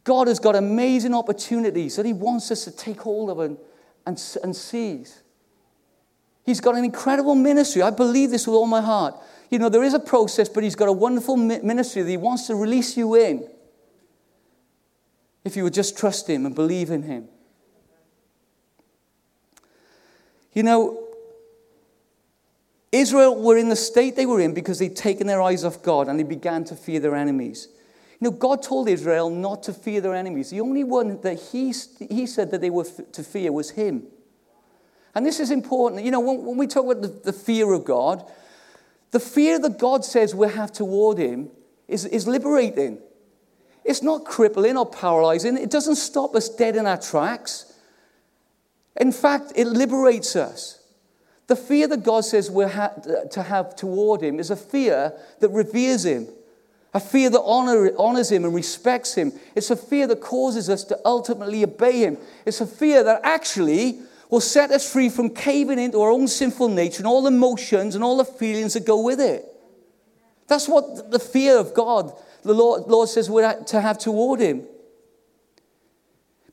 [0.05, 3.59] God has got amazing opportunities that He wants us to take hold of and,
[4.07, 5.23] and, and seize.
[6.45, 7.83] He's got an incredible ministry.
[7.83, 9.15] I believe this with all my heart.
[9.51, 12.47] You know, there is a process, but He's got a wonderful ministry that He wants
[12.49, 13.49] to release you in
[15.45, 17.29] if you would just trust Him and believe in Him.
[20.53, 21.08] You know,
[22.91, 26.09] Israel were in the state they were in because they'd taken their eyes off God
[26.09, 27.69] and they began to fear their enemies.
[28.21, 30.51] You know, God told Israel not to fear their enemies.
[30.51, 31.73] The only one that he,
[32.11, 34.05] he said that they were f- to fear was Him.
[35.15, 36.05] And this is important.
[36.05, 38.29] You know, when, when we talk about the, the, fear of God,
[39.13, 41.51] the fear that God says we have toward Him
[41.87, 42.99] is, is liberating.
[43.85, 45.57] It's not crippling or paralyzing.
[45.57, 47.73] It doesn't stop us dead in our tracks.
[48.97, 50.78] In fact, it liberates us.
[51.49, 52.95] The fear that God says we're ha-
[53.33, 56.29] to have toward Him is a fear that reveres Him,
[56.95, 59.33] a fear that honor, honors Him and respects Him.
[59.55, 62.19] It's a fear that causes us to ultimately obey Him.
[62.47, 63.99] It's a fear that actually
[64.31, 67.95] will set us free from caving into our own sinful nature and all the emotions
[67.95, 69.45] and all the feelings that go with it.
[70.47, 74.65] That's what the fear of God the Lord, Lord says we're to have toward him.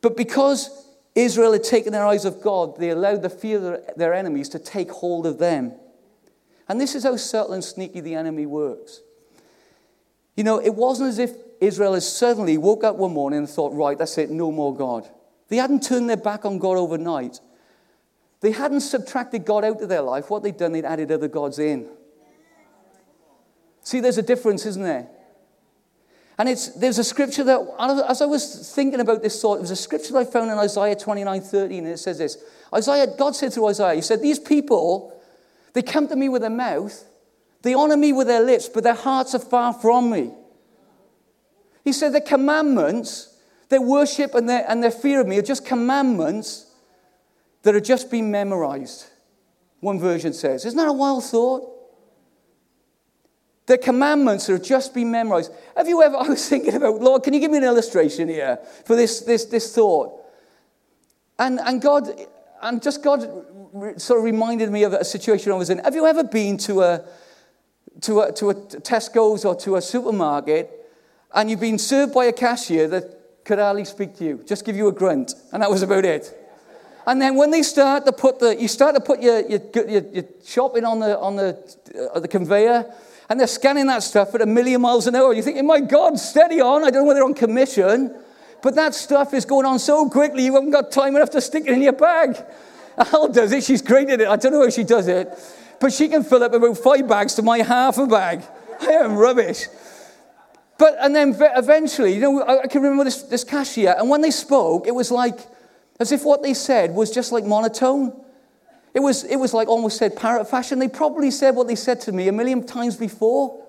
[0.02, 0.85] But because
[1.16, 4.60] Israel had taken their eyes off God, they allowed the fear of their enemies to
[4.60, 5.74] take hold of them.
[6.68, 9.02] And this is how subtle and sneaky the enemy works.
[10.36, 13.74] You know, it wasn't as if Israel had suddenly woke up one morning and thought,
[13.74, 15.10] right, that's it, no more God.
[15.48, 17.40] They hadn't turned their back on God overnight.
[18.42, 20.30] They hadn't subtracted God out of their life.
[20.30, 21.88] What they'd done, they'd added other gods in.
[23.84, 25.08] See, there's a difference, isn't there?
[26.38, 27.62] And it's, there's a scripture that,
[28.10, 30.58] as I was thinking about this thought, it was a scripture that I found in
[30.58, 32.38] Isaiah 29 13, and it says this
[32.74, 35.18] Isaiah, God said through Isaiah, He said, These people,
[35.74, 37.06] they come to me with their mouth,
[37.62, 40.32] they honor me with their lips, but their hearts are far from me.
[41.86, 43.38] He said, The commandments,
[43.70, 46.74] their worship and their, and their fear of me are just commandments
[47.64, 49.08] that have just been memorized.
[49.80, 50.66] One version says.
[50.66, 51.75] Isn't that a wild thought?
[53.66, 55.52] The commandments are just been memorized.
[55.76, 58.60] Have you ever, I was thinking about, Lord, can you give me an illustration here
[58.86, 60.22] for this, this, this thought?
[61.38, 62.10] And, and God,
[62.62, 63.22] and just God
[63.98, 65.80] sort of reminded me of a situation I was in.
[65.80, 67.06] Have you ever been to a,
[68.02, 70.72] to a, to a Tesco's or to a supermarket
[71.34, 74.76] and you've been served by a cashier that could hardly speak to you, just give
[74.76, 76.36] you a grunt, and that was about it?
[77.06, 80.02] And then when they start to put the, you start to put your, your, your,
[80.12, 82.92] your shopping on the, on the, uh, the conveyor,
[83.30, 85.34] and they're scanning that stuff at a million miles an hour.
[85.34, 86.84] You're thinking, oh my God, steady on.
[86.84, 88.16] I don't know whether they're on commission,
[88.62, 91.66] but that stuff is going on so quickly, you haven't got time enough to stick
[91.66, 92.38] it in your bag.
[92.98, 93.64] Al does it.
[93.64, 94.28] She's great at it.
[94.28, 95.30] I don't know how she does it,
[95.80, 98.44] but she can fill up about five bags to my half a bag.
[98.82, 99.68] I am rubbish.
[100.78, 104.32] But, and then eventually, you know, I can remember this, this cashier, and when they
[104.32, 105.40] spoke, it was like,
[106.00, 108.14] as if what they said was just like monotone.
[108.96, 110.80] It was, it was like almost said parrot fashion.
[110.80, 113.62] They probably said what they said to me a million times before.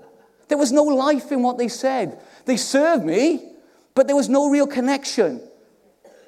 [0.47, 2.21] There was no life in what they said.
[2.45, 3.51] They served me,
[3.97, 5.41] but there was no real connection.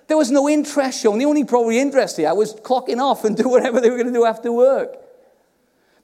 [0.09, 1.19] There was no interest shown.
[1.19, 4.13] The only probably interest here was clocking off and do whatever they were going to
[4.13, 4.97] do after work.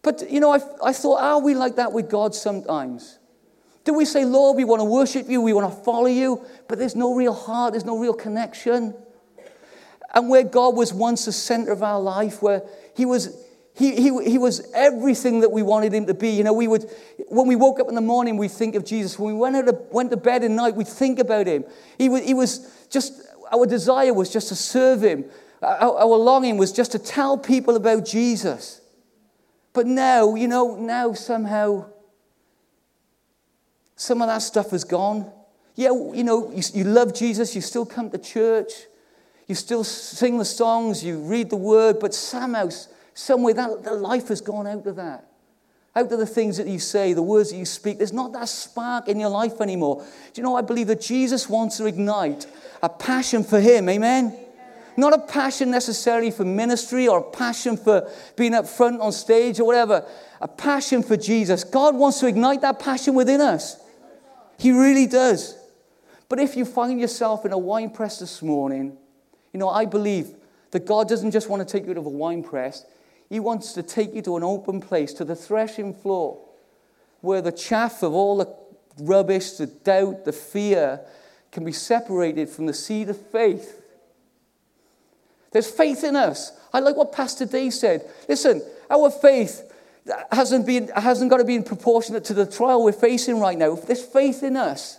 [0.03, 3.19] But, you know, I, I thought, are we like that with God sometimes?
[3.83, 6.79] Do we say, Lord, we want to worship you, we want to follow you, but
[6.79, 8.95] there's no real heart, there's no real connection?
[10.15, 12.63] And where God was once the center of our life, where
[12.97, 13.37] he was,
[13.75, 16.31] he, he, he was everything that we wanted him to be.
[16.31, 16.89] You know, we would,
[17.29, 19.19] when we woke up in the morning, we'd think of Jesus.
[19.19, 21.65] When we went, out of, went to bed at night, we'd think about him.
[21.99, 23.21] He was, he was just,
[23.53, 25.25] our desire was just to serve him.
[25.61, 28.81] Our, our longing was just to tell people about Jesus.
[29.73, 31.87] But now, you know, now somehow,
[33.97, 35.33] some of that stuff is gone.
[35.75, 38.71] Yeah, you know, you, you love Jesus, you still come to church,
[39.47, 42.71] you still sing the songs, you read the word, but somehow,
[43.13, 45.29] somewhere, that, the life has gone out of that.
[45.97, 48.49] Out of the things that you say, the words that you speak, there's not that
[48.49, 50.05] spark in your life anymore.
[50.33, 52.47] Do you know, I believe that Jesus wants to ignite
[52.83, 54.37] a passion for Him, amen?
[54.97, 59.61] Not a passion necessarily for ministry or a passion for being up front on stage
[59.61, 60.07] or whatever.
[60.41, 61.65] A passion for Jesus.
[61.65, 63.77] God wants to ignite that passion within us.
[64.59, 65.57] He really does.
[66.29, 68.97] But if you find yourself in a wine press this morning
[69.55, 70.35] you know, I believe
[70.73, 72.85] that God doesn't just want to take you to a wine press,
[73.31, 76.45] He wants to take you to an open place, to the threshing floor,
[77.23, 78.55] where the chaff of all the
[78.99, 81.01] rubbish, the doubt, the fear
[81.53, 83.81] can be separated from the seed of faith.
[85.53, 86.53] There's faith in us.
[86.73, 88.11] I like what Pastor Dave said.
[88.29, 89.73] Listen, our faith
[90.33, 93.77] hasn't, been, hasn't got to be in proportionate to the trial we're facing right now.
[93.77, 94.99] There's faith in us.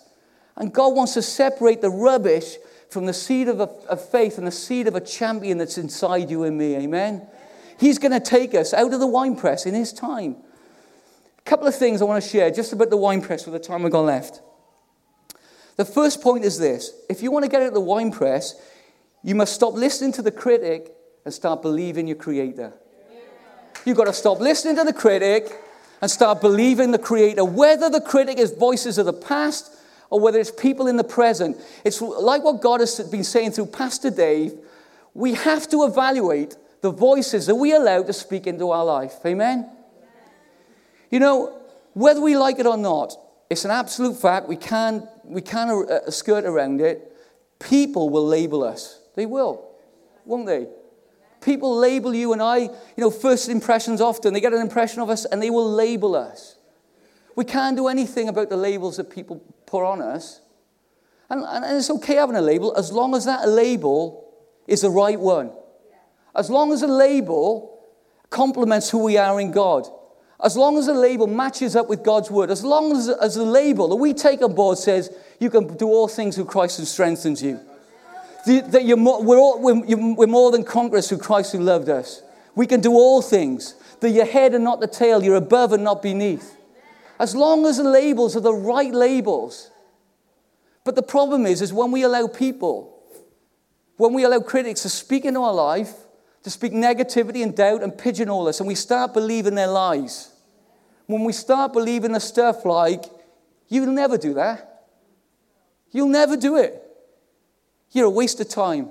[0.55, 2.55] And God wants to separate the rubbish
[2.89, 6.29] from the seed of, a, of faith and the seed of a champion that's inside
[6.29, 6.75] you and me.
[6.75, 7.27] Amen?
[7.79, 10.37] He's going to take us out of the wine press in His time.
[11.39, 13.59] A couple of things I want to share just about the wine press with the
[13.59, 14.41] time we've got left.
[15.75, 18.55] The first point is this if you want to get out of the wine press,
[19.23, 20.91] you must stop listening to the critic
[21.25, 22.73] and start believing your Creator.
[23.83, 25.51] You've got to stop listening to the critic
[26.01, 29.74] and start believing the Creator, whether the critic is voices of the past
[30.09, 31.57] or whether it's people in the present.
[31.83, 34.53] It's like what God has been saying through Pastor Dave.
[35.13, 39.15] We have to evaluate the voices that we allow to speak into our life.
[39.25, 39.69] Amen?
[41.09, 41.61] You know,
[41.93, 43.15] whether we like it or not,
[43.49, 44.47] it's an absolute fact.
[44.47, 47.11] We can't, we can't uh, skirt around it.
[47.59, 48.99] People will label us.
[49.15, 49.67] They will,
[50.25, 50.67] won't they?
[51.41, 54.33] People label you and I, you know, first impressions often.
[54.33, 56.57] They get an impression of us and they will label us.
[57.35, 60.41] We can't do anything about the labels that people put on us.
[61.29, 64.33] And, and it's okay having a label as long as that label
[64.67, 65.51] is the right one.
[66.35, 67.79] As long as a label
[68.29, 69.87] complements who we are in God.
[70.43, 72.51] As long as the label matches up with God's word.
[72.51, 75.87] As long as, as the label that we take on board says, you can do
[75.87, 77.59] all things through Christ who strengthens you.
[78.45, 82.21] That you're more, we're, all, we're more than conquerors through Christ who loved us.
[82.53, 83.75] We can do all things.
[84.01, 85.23] That you're head and not the tail.
[85.23, 86.54] You're above and not beneath.
[87.19, 89.71] As long as the labels are the right labels.
[90.83, 93.03] But the problem is, is when we allow people,
[93.97, 95.93] when we allow critics to speak into our life,
[96.43, 100.31] to speak negativity and doubt and pigeonhole us, and we start believing their lies.
[101.07, 103.05] When we start believing the stuff like,
[103.67, 104.83] you'll never do that.
[105.91, 106.81] You'll never do it.
[107.91, 108.89] You're a waste of time.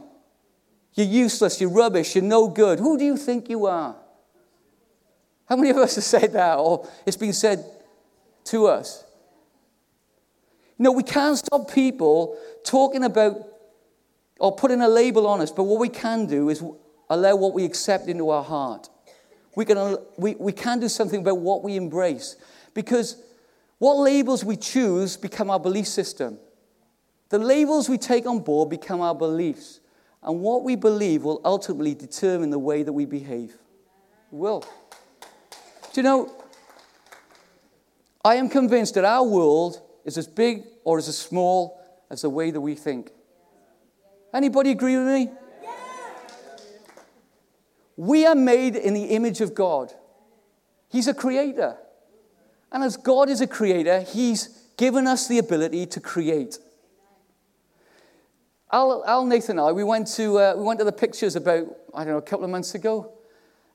[0.95, 1.61] You're useless.
[1.61, 2.15] You're rubbish.
[2.15, 2.79] You're no good.
[2.79, 3.97] Who do you think you are?
[5.47, 6.59] How many of us have said that?
[6.59, 7.65] Or it's been said
[8.45, 9.05] to us.
[10.79, 13.37] No, we can't stop people talking about
[14.41, 16.63] or putting a label on us, but what we can do is
[17.09, 18.89] allow what we accept into our heart.
[19.55, 22.37] We can, we, we can do something about what we embrace
[22.75, 23.17] because
[23.79, 26.39] what labels we choose become our belief system.
[27.29, 29.81] The labels we take on board become our beliefs.
[30.23, 33.51] And what we believe will ultimately determine the way that we behave.
[33.51, 34.65] It will.
[35.93, 36.44] Do you know,
[38.25, 42.51] I am convinced that our world is as big or as small as the way
[42.51, 43.11] that we think.
[44.33, 45.31] Anybody agree with me?
[47.97, 49.93] We are made in the image of God.
[50.89, 51.77] He's a creator.
[52.73, 56.59] And as God is a creator, He's given us the ability to create.
[58.73, 61.69] Al, Al Nathan and I, we went, to, uh, we went to the pictures about,
[61.95, 63.13] I don't know, a couple of months ago.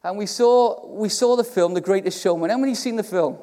[0.03, 2.49] And we saw, we saw the film, The Greatest Showman.
[2.49, 3.37] How many seen the film?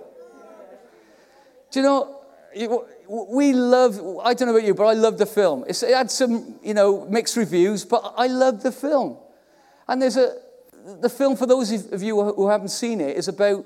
[1.71, 5.65] Do you know, we love, I don't know about you, but I love the film.
[5.69, 9.19] It's, it had some, you know, mixed reviews, but I love the film.
[9.89, 10.37] And there's a,
[11.01, 13.65] the film, for those of you who haven't seen it, is about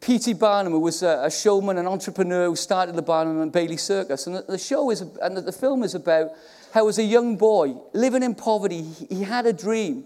[0.00, 0.34] P.T.
[0.34, 4.26] Barnum, who was a, showman, an entrepreneur who started the Barnum and Bailey Circus.
[4.26, 6.30] And the, show is, and the, film is about
[6.72, 10.04] how, as a young boy, living in poverty, he had a dream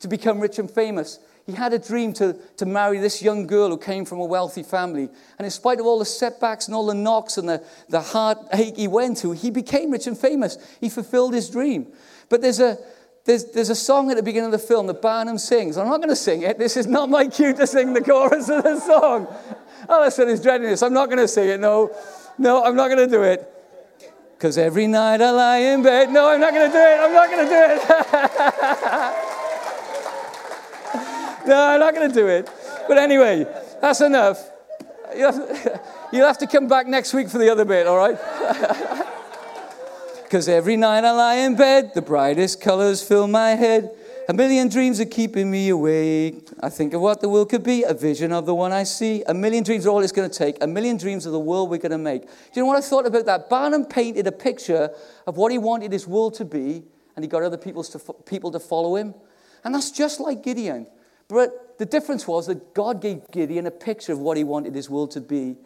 [0.00, 1.20] to become rich and famous.
[1.48, 4.62] He had a dream to, to marry this young girl who came from a wealthy
[4.62, 5.08] family.
[5.38, 8.76] And in spite of all the setbacks and all the knocks and the, the heartache
[8.76, 10.58] he went through, he became rich and famous.
[10.78, 11.86] He fulfilled his dream.
[12.28, 12.76] But there's a,
[13.24, 15.78] there's, there's a song at the beginning of the film that Barnum sings.
[15.78, 16.58] I'm not going to sing it.
[16.58, 19.26] This is not my cue to sing the chorus of the song.
[19.88, 20.82] Alison is dreading this.
[20.82, 21.60] I'm not going to sing it.
[21.60, 21.96] No,
[22.36, 23.50] no, I'm not going to do it.
[24.36, 26.10] Because every night I lie in bed.
[26.10, 27.00] No, I'm not going to do it.
[27.00, 29.24] I'm not going to do it.
[31.48, 32.50] No, I'm not going to do it.
[32.86, 33.46] But anyway,
[33.80, 34.50] that's enough.
[35.16, 35.80] You'll have,
[36.12, 38.18] you'll have to come back next week for the other bit, all right?
[40.28, 43.90] Because every night I lie in bed, the brightest colors fill my head.
[44.28, 46.46] A million dreams are keeping me awake.
[46.60, 49.22] I think of what the world could be, a vision of the one I see.
[49.26, 50.62] A million dreams are all it's going to take.
[50.62, 52.24] A million dreams of the world we're going to make.
[52.24, 53.48] Do you know what I thought about that?
[53.48, 54.90] Barnum painted a picture
[55.26, 56.82] of what he wanted his world to be,
[57.16, 59.14] and he got other to, people to follow him.
[59.64, 60.88] And that's just like Gideon.
[61.28, 64.88] But the difference was that God gave Gideon a picture of what he wanted his
[64.88, 65.56] world to be.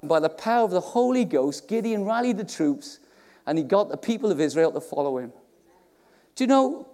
[0.00, 2.98] And by the power of the Holy Ghost, Gideon rallied the troops
[3.46, 5.32] and he got the people of Israel to follow him.
[6.34, 6.88] Do you know,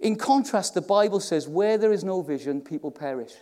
[0.00, 3.34] in contrast, the Bible says, where there is no vision, people perish.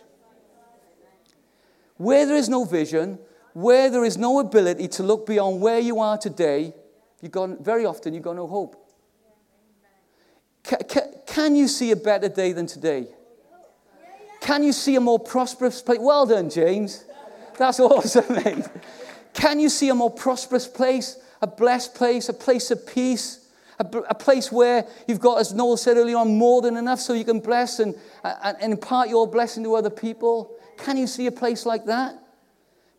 [1.95, 3.19] Where there is no vision,
[3.53, 6.73] where there is no ability to look beyond where you are today,
[7.21, 8.75] you've got, very often you've got no hope.
[10.63, 13.07] Can, can you see a better day than today?
[14.41, 15.99] Can you see a more prosperous place?
[16.01, 17.05] Well done, James.
[17.57, 18.65] That's awesome, mate.
[19.33, 23.47] Can you see a more prosperous place, a blessed place, a place of peace,
[23.79, 27.23] a, place where you've got, as Noel said earlier on, more than enough so you
[27.23, 30.55] can bless and, and, and impart your blessing to other people?
[30.77, 32.15] Can you see a place like that?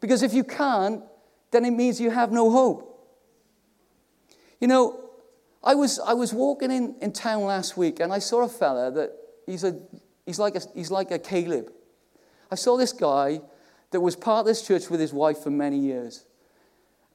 [0.01, 1.03] Because if you can't,
[1.51, 2.85] then it means you have no hope.
[4.61, 5.11] You know,
[5.62, 8.92] I was, I was walking in, in town last week and I saw a fella
[8.92, 9.12] that
[9.46, 9.81] he's a
[10.29, 11.73] He's like a, he's like a Caleb.
[12.51, 13.41] I saw this guy
[13.93, 16.27] that was part of this church with his wife for many years.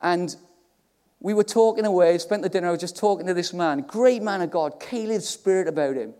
[0.01, 0.35] And
[1.19, 4.23] we were talking away, spent the dinner, I was just talking to this man, great
[4.23, 6.15] man of God, Caleb's spirit about him.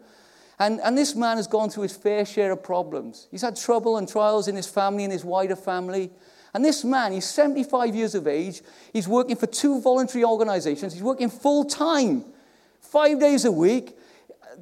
[0.60, 3.28] And, and this man has gone through his fair share of problems.
[3.32, 6.12] He's had trouble and trials in his family and his wider family.
[6.54, 8.62] And this man, he's 75 years of age.
[8.94, 10.94] He's working for two voluntary organizations.
[10.94, 12.24] He's working full time,
[12.82, 13.98] five days a week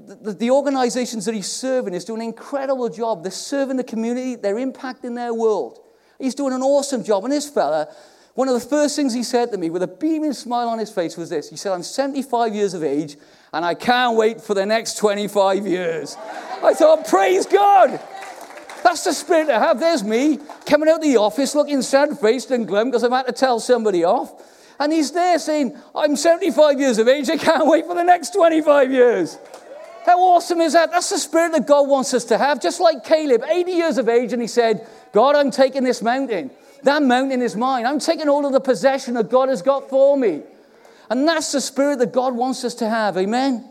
[0.05, 3.23] the, the organizations that he's serving is doing an incredible job.
[3.23, 5.79] They're serving the community, they're impacting their world.
[6.19, 7.23] He's doing an awesome job.
[7.23, 7.87] And this fella,
[8.35, 10.91] one of the first things he said to me with a beaming smile on his
[10.91, 13.17] face was this He said, I'm 75 years of age
[13.53, 16.15] and I can't wait for the next 25 years.
[16.63, 17.99] I thought, praise God.
[18.83, 19.79] That's the spirit I have.
[19.79, 23.27] There's me coming out of the office looking sad faced and glum because I've had
[23.27, 24.33] to tell somebody off.
[24.79, 28.33] And he's there saying, I'm 75 years of age, I can't wait for the next
[28.33, 29.37] 25 years.
[30.05, 30.91] How awesome is that?
[30.91, 32.61] That's the spirit that God wants us to have.
[32.61, 36.51] Just like Caleb, 80 years of age, and he said, God, I'm taking this mountain.
[36.83, 37.85] That mountain is mine.
[37.85, 40.41] I'm taking all of the possession that God has got for me.
[41.09, 43.17] And that's the spirit that God wants us to have.
[43.17, 43.69] Amen?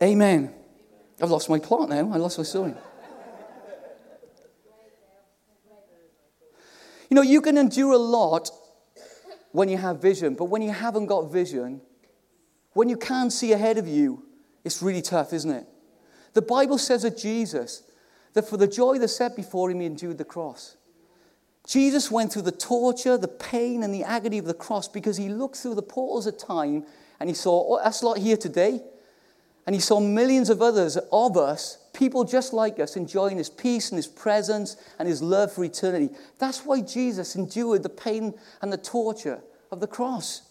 [0.00, 0.52] Amen.
[1.20, 2.10] I've lost my plot now.
[2.12, 2.74] I lost my story.
[7.08, 8.50] You know, you can endure a lot
[9.50, 11.80] when you have vision, but when you haven't got vision,
[12.74, 14.24] when you can't see ahead of you,
[14.64, 15.66] it's really tough, isn't it?
[16.34, 17.82] The Bible says of Jesus
[18.32, 20.76] that for the joy that set before him, he endured the cross.
[21.66, 25.28] Jesus went through the torture, the pain, and the agony of the cross because he
[25.28, 26.84] looked through the portals of time
[27.20, 28.80] and he saw, oh, that's a lot here today.
[29.64, 33.90] And he saw millions of others of us, people just like us, enjoying his peace
[33.90, 36.10] and his presence and his love for eternity.
[36.40, 40.42] That's why Jesus endured the pain and the torture of the cross.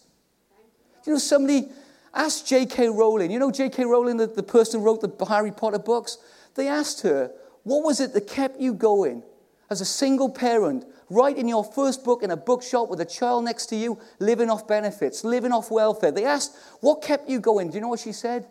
[1.06, 1.68] You know, somebody
[2.14, 2.90] asked J.K.
[2.90, 3.86] Rowling, you know, J.K.
[3.86, 6.18] Rowling, the, the person who wrote the Harry Potter books,
[6.56, 7.32] they asked her,
[7.64, 9.24] what was it that kept you going
[9.70, 13.68] as a single parent, writing your first book in a bookshop with a child next
[13.68, 16.12] to you, living off benefits, living off welfare?
[16.12, 17.70] They asked, what kept you going?
[17.70, 18.48] Do you know what she said?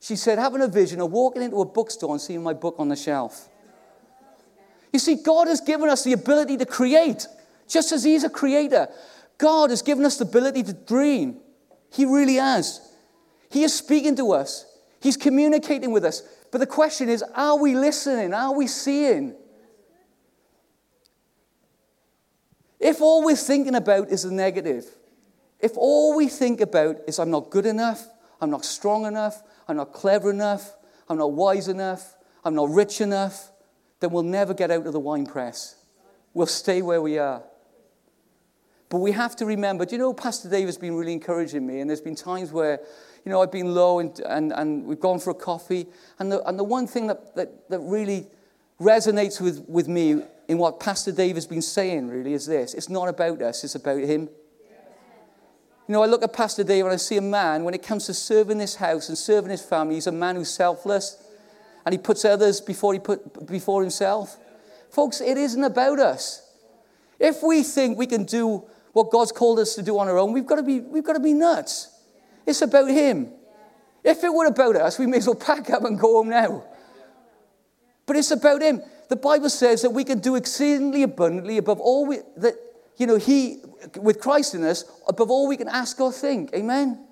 [0.00, 2.88] She said, having a vision of walking into a bookstore and seeing my book on
[2.88, 3.48] the shelf.
[4.92, 7.26] You see, God has given us the ability to create,
[7.68, 8.88] just as He's a creator.
[9.38, 11.36] God has given us the ability to dream.
[11.92, 12.89] He really has.
[13.50, 14.66] He is speaking to us,
[15.00, 16.22] He's communicating with us.
[16.50, 18.32] But the question is are we listening?
[18.32, 19.34] Are we seeing?
[22.78, 24.86] If all we're thinking about is the negative,
[25.58, 28.08] if all we think about is I'm not good enough,
[28.40, 30.74] I'm not strong enough, I'm not clever enough,
[31.08, 33.52] I'm not wise enough, I'm not rich enough,
[34.00, 35.76] then we'll never get out of the wine press.
[36.32, 37.42] We'll stay where we are.
[38.90, 41.78] But we have to remember, do you know, Pastor Dave has been really encouraging me,
[41.78, 42.80] and there's been times where,
[43.24, 45.86] you know, I've been low and, and, and we've gone for a coffee.
[46.18, 48.26] And the, and the one thing that, that, that really
[48.80, 52.88] resonates with, with me in what Pastor Dave has been saying really is this it's
[52.88, 54.28] not about us, it's about him.
[55.86, 58.06] You know, I look at Pastor Dave and I see a man, when it comes
[58.06, 61.16] to serving this house and serving his family, he's a man who's selfless
[61.84, 64.36] and he puts others before, he put, before himself.
[64.90, 66.42] Folks, it isn't about us.
[67.20, 70.32] If we think we can do what God's called us to do on our own,
[70.32, 71.88] we've got to be, we've got to be nuts.
[72.46, 73.32] It's about Him.
[74.02, 76.64] If it were about us, we may as well pack up and go home now.
[78.06, 78.82] But it's about Him.
[79.08, 82.54] The Bible says that we can do exceedingly abundantly above all we, that,
[82.96, 83.62] you know, He,
[83.96, 86.52] with Christ in us, above all we can ask or think.
[86.54, 87.06] Amen?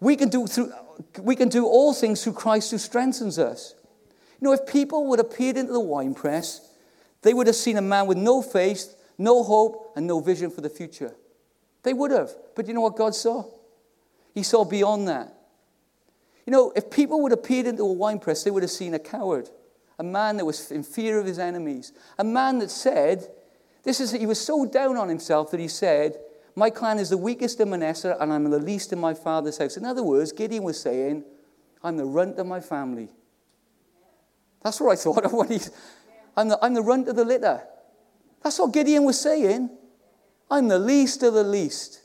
[0.00, 0.72] We can do, through,
[1.20, 3.74] we can do all things through Christ who strengthens us.
[4.40, 6.60] You know, if people would have peered into the winepress,
[7.22, 10.60] they would have seen a man with no faith, no hope, and no vision for
[10.60, 11.14] the future.
[11.82, 12.30] They would have.
[12.54, 13.44] But you know what God saw?
[14.34, 15.32] He saw beyond that.
[16.46, 18.98] You know, if people would have peered into a winepress, they would have seen a
[18.98, 19.48] coward,
[19.98, 23.28] a man that was in fear of his enemies, a man that said,
[23.82, 26.18] this is, he was so down on himself that he said,
[26.54, 29.76] My clan is the weakest in Manasseh, and I'm the least in my father's house.
[29.76, 31.24] In other words, Gideon was saying,
[31.82, 33.08] I'm the runt of my family.
[34.62, 35.70] That's what I thought of when he's,
[36.36, 37.62] I'm the, I'm the runt of the litter.
[38.42, 39.70] That's what Gideon was saying.
[40.50, 42.02] I'm the least of the least.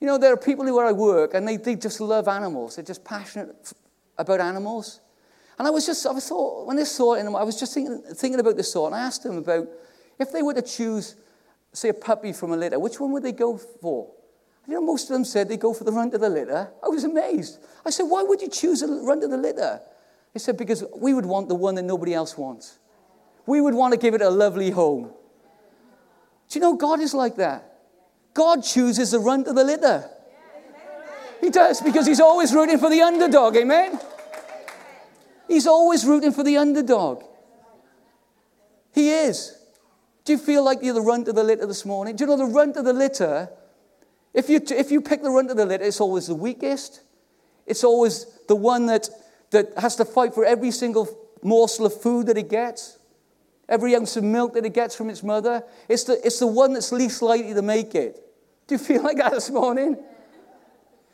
[0.00, 2.76] You know, there are people who where I work and they, they just love animals.
[2.76, 3.72] They're just passionate
[4.18, 5.00] about animals.
[5.58, 8.56] And I was just, I thought, when this thought, I was just thinking, thinking about
[8.56, 9.68] this thought, and I asked them about
[10.18, 11.16] if they were to choose,
[11.72, 14.10] say, a puppy from a litter, which one would they go for?
[14.66, 16.70] You know, most of them said they go for the runt of the litter.
[16.82, 17.58] I was amazed.
[17.84, 19.80] I said, why would you choose the runt of the litter?
[20.32, 22.78] They said, because we would want the one that nobody else wants.
[23.46, 25.12] We would want to give it a lovely home.
[26.50, 27.64] Do you know God is like that?
[28.34, 30.10] God chooses the runt of the litter.
[31.40, 33.56] He does because he's always rooting for the underdog.
[33.56, 33.98] Amen?
[35.48, 37.24] He's always rooting for the underdog.
[38.92, 39.56] He is.
[40.24, 42.16] Do you feel like you're the runt of the litter this morning?
[42.16, 43.48] Do you know the runt of the litter?
[44.34, 47.00] If you, if you pick the runt of the litter, it's always the weakest.
[47.66, 49.08] It's always the one that,
[49.50, 51.08] that has to fight for every single
[51.42, 52.98] morsel of food that it gets,
[53.70, 55.62] every ounce of milk that it gets from its mother.
[55.88, 58.20] It's the, it's the one that's least likely to make it.
[58.66, 59.96] Do you feel like that this morning?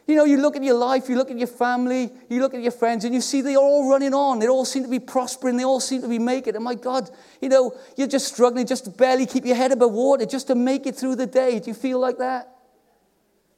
[0.07, 2.63] You know, you look at your life, you look at your family, you look at
[2.63, 4.39] your friends, and you see they're all running on.
[4.39, 6.55] They all seem to be prospering, they all seem to be making it.
[6.55, 9.93] And my God, you know, you're just struggling just to barely keep your head above
[9.93, 11.59] water, just to make it through the day.
[11.59, 12.49] Do you feel like that?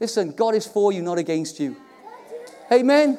[0.00, 1.76] Listen, God is for you, not against you.
[2.72, 3.18] Amen.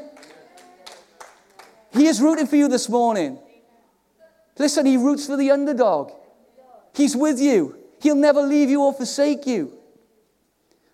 [1.93, 3.37] He is rooting for you this morning.
[4.59, 6.11] Listen, He roots for the underdog.
[6.93, 7.77] He's with you.
[8.01, 9.73] He'll never leave you or forsake you.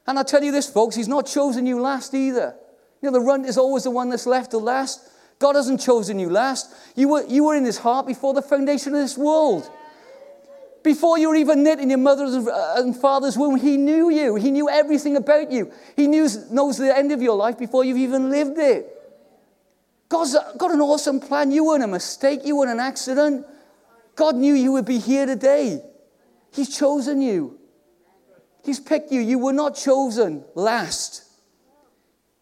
[0.07, 2.55] And I tell you this, folks, He's not chosen you last either.
[3.01, 5.09] You know, the runt is always the one that's left to last.
[5.39, 6.73] God hasn't chosen you last.
[6.95, 9.69] You were, you were in His heart before the foundation of this world.
[10.83, 14.35] Before you were even knit in your mother's and uh, father's womb, He knew you.
[14.35, 15.71] He knew everything about you.
[15.95, 18.91] He knew, knows the end of your life before you've even lived it.
[20.07, 21.51] God's got an awesome plan.
[21.51, 23.45] You weren't a mistake, you weren't an accident.
[24.15, 25.81] God knew you would be here today.
[26.51, 27.59] He's chosen you.
[28.63, 29.21] He's picked you.
[29.21, 31.23] You were not chosen last.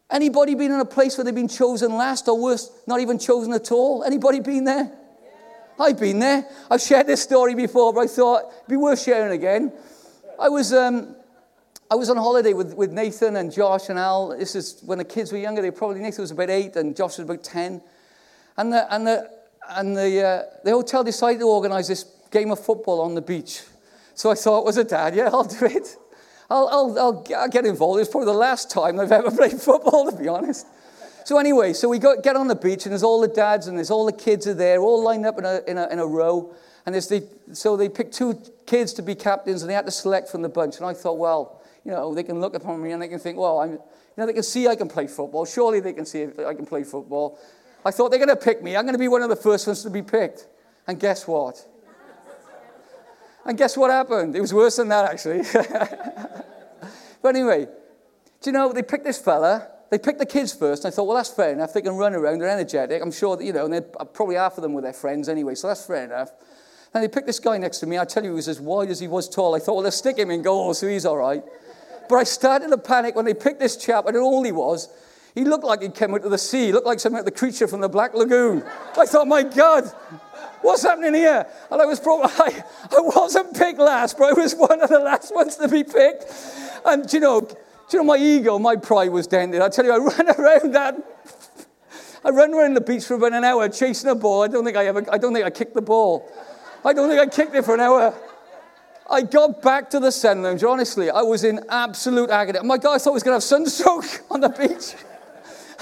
[0.10, 3.52] Anybody been in a place where they've been chosen last or worse, not even chosen
[3.54, 4.04] at all?
[4.04, 4.92] Anybody been there?
[5.80, 6.48] I've been there.
[6.70, 9.74] I've shared this story before, but I thought it'd be worth sharing again.
[10.40, 11.16] I was, um,
[11.90, 14.38] I was on holiday with, with Nathan and Josh and Al.
[14.38, 15.64] This is when the kids were younger.
[15.64, 17.82] They probably, Nathan was about eight and Josh was about 10.
[18.58, 19.30] And the, and the,
[19.70, 23.62] and the, uh, the hotel decided to organize this game of football on the beach.
[24.16, 25.96] So I thought, was a dad, yeah, I'll do it.
[26.50, 28.00] I'll, I'll, I'll, get involved.
[28.00, 30.68] It's probably the last time I've ever played football, to be honest.
[31.26, 33.78] So anyway, so we go, get on the beach, and there's all the dads and
[33.78, 36.06] there's all the kids are there, all lined up in a, in a, in a
[36.06, 36.54] row.
[36.86, 39.92] And there's the, so they picked two kids to be captains, and they had to
[39.92, 40.78] select from the bunch.
[40.78, 43.38] And I thought, well, you know, they can look upon me and they can think,
[43.38, 43.80] well, I'm, you
[44.18, 45.46] know, they can see I can play football.
[45.46, 47.40] Surely they can see I can play football.
[47.86, 48.76] I thought they're going to pick me.
[48.76, 50.48] I'm going to be one of the first ones to be picked.
[50.88, 51.66] And guess what?
[53.46, 54.36] and guess what happened?
[54.36, 55.42] It was worse than that, actually.
[57.22, 60.92] but anyway, do you know, they picked this fella they picked the kids first, and
[60.92, 61.72] I thought, well, that's fair enough.
[61.72, 63.00] They can run around, they're energetic.
[63.00, 65.30] I'm sure that, you know, and they're, uh, probably half of them were their friends
[65.30, 66.32] anyway, so that's fair enough.
[66.96, 68.00] And they picked this guy next to me.
[68.00, 69.54] I tell you, he was as wide as he was tall.
[69.54, 71.44] I thought, well, let's stick him in goal, so he's all right.
[72.10, 74.90] But I started to panic when they picked this chap, and all he was,
[75.36, 76.68] he looked like he came out of the sea.
[76.68, 78.64] He looked like something like the creature from the Black Lagoon.
[78.98, 79.86] I thought, my God,
[80.62, 81.48] what's happening here?
[81.72, 85.00] And I was probably, I, I wasn't picked last, but I was one of the
[85.00, 86.26] last ones to be picked.
[86.86, 87.48] And, you know,
[87.92, 89.62] you know, my ego, my pride was dented.
[89.62, 90.96] I tell you, I ran around that.
[92.26, 94.44] I ran around the beach for about an hour chasing a ball.
[94.44, 96.32] I don't think I ever, I don't think I kicked the ball.
[96.86, 98.14] I don't think I kicked it for an hour.
[99.10, 100.64] I got back to the sun lounge.
[100.64, 102.60] Honestly, I was in absolute agony.
[102.64, 104.96] My God, I thought I was going to have sunstroke on the beach.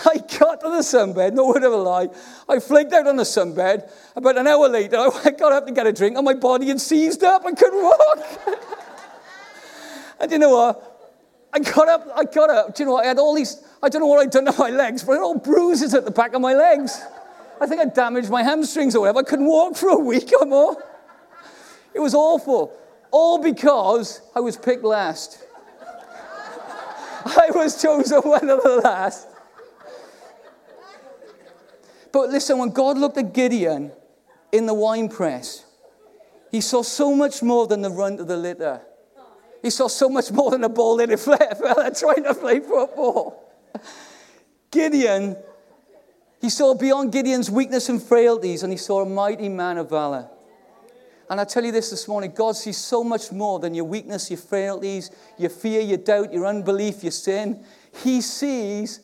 [0.06, 2.10] I got to the sunbed, no word of a lie.
[2.48, 3.90] I flaked out on the sunbed.
[4.16, 6.82] About an hour later, I got up to get a drink, and my body had
[6.82, 7.46] seized up.
[7.46, 8.20] I couldn't walk.
[10.20, 10.88] and you know what?
[11.54, 12.76] I got up, I got up.
[12.76, 13.06] Do you know what?
[13.06, 15.16] I had all these, I don't know what I'd done to my legs, but I
[15.16, 17.02] had all bruises at the back of my legs.
[17.60, 19.20] I think I damaged my hamstrings or whatever.
[19.20, 20.82] I couldn't walk for a week or more.
[21.94, 22.74] It was awful.
[23.12, 25.44] All because I was picked last.
[27.26, 29.28] I was chosen one of the last.
[32.12, 33.92] But listen, when God looked at Gideon
[34.52, 35.66] in the wine press,
[36.52, 38.82] he saw so much more than the runt of the litter.
[39.62, 43.52] He saw so much more than a ball in a fella trying to play football.
[44.72, 45.38] Gideon,
[46.42, 50.30] he saw beyond Gideon's weakness and frailties, and he saw a mighty man of valor.
[51.30, 54.30] And I tell you this this morning God sees so much more than your weakness,
[54.30, 57.64] your frailties, your fear, your doubt, your unbelief, your sin.
[58.04, 59.00] He sees,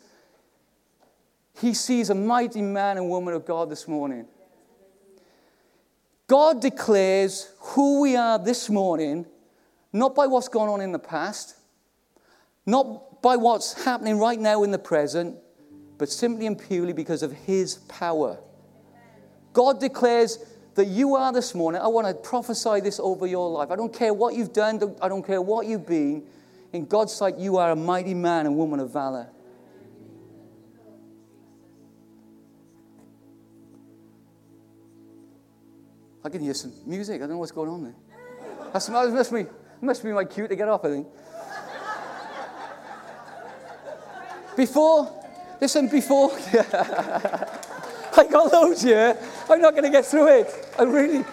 [1.60, 4.28] he sees a mighty man and woman of God this morning.
[6.28, 9.26] God declares who we are this morning
[9.93, 11.55] not by what's gone on in the past,
[12.66, 15.36] not by what's happening right now in the present,
[15.97, 18.38] but simply and purely because of His power.
[19.53, 20.38] God declares
[20.76, 21.82] that you are this morning.
[21.82, 23.72] I want to prophesy this over your life.
[23.72, 26.24] I don't care what you've done, I don't care what you've been.
[26.74, 29.30] In God's sight, you are a mighty man and woman of valor.
[36.28, 37.15] I can hear some music.
[37.15, 37.95] I don't know what's going on there.
[38.73, 39.45] That's, that must be,
[39.80, 41.07] must be my cue to get off, I think.
[44.57, 45.23] Before,
[45.61, 49.17] listen, before, I got loads here.
[49.49, 50.75] I'm not going to get through it.
[50.78, 51.23] I really,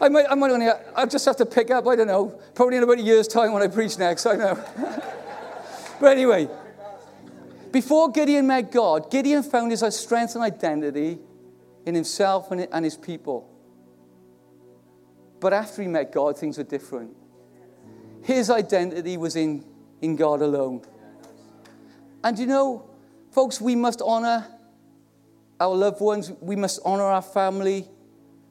[0.00, 2.76] I might, I might only, I just have to pick up, I don't know, probably
[2.76, 4.54] in about a year's time when I preach next, I know.
[6.00, 6.48] but anyway,
[7.72, 11.18] before Gideon met God, Gideon found his strength and identity
[11.84, 13.50] in himself and his people.
[15.40, 17.14] But after he met God, things were different.
[18.22, 19.64] His identity was in,
[20.00, 20.82] in God alone.
[22.22, 22.88] And you know,
[23.30, 24.46] folks, we must honor
[25.60, 27.86] our loved ones, we must honor our family.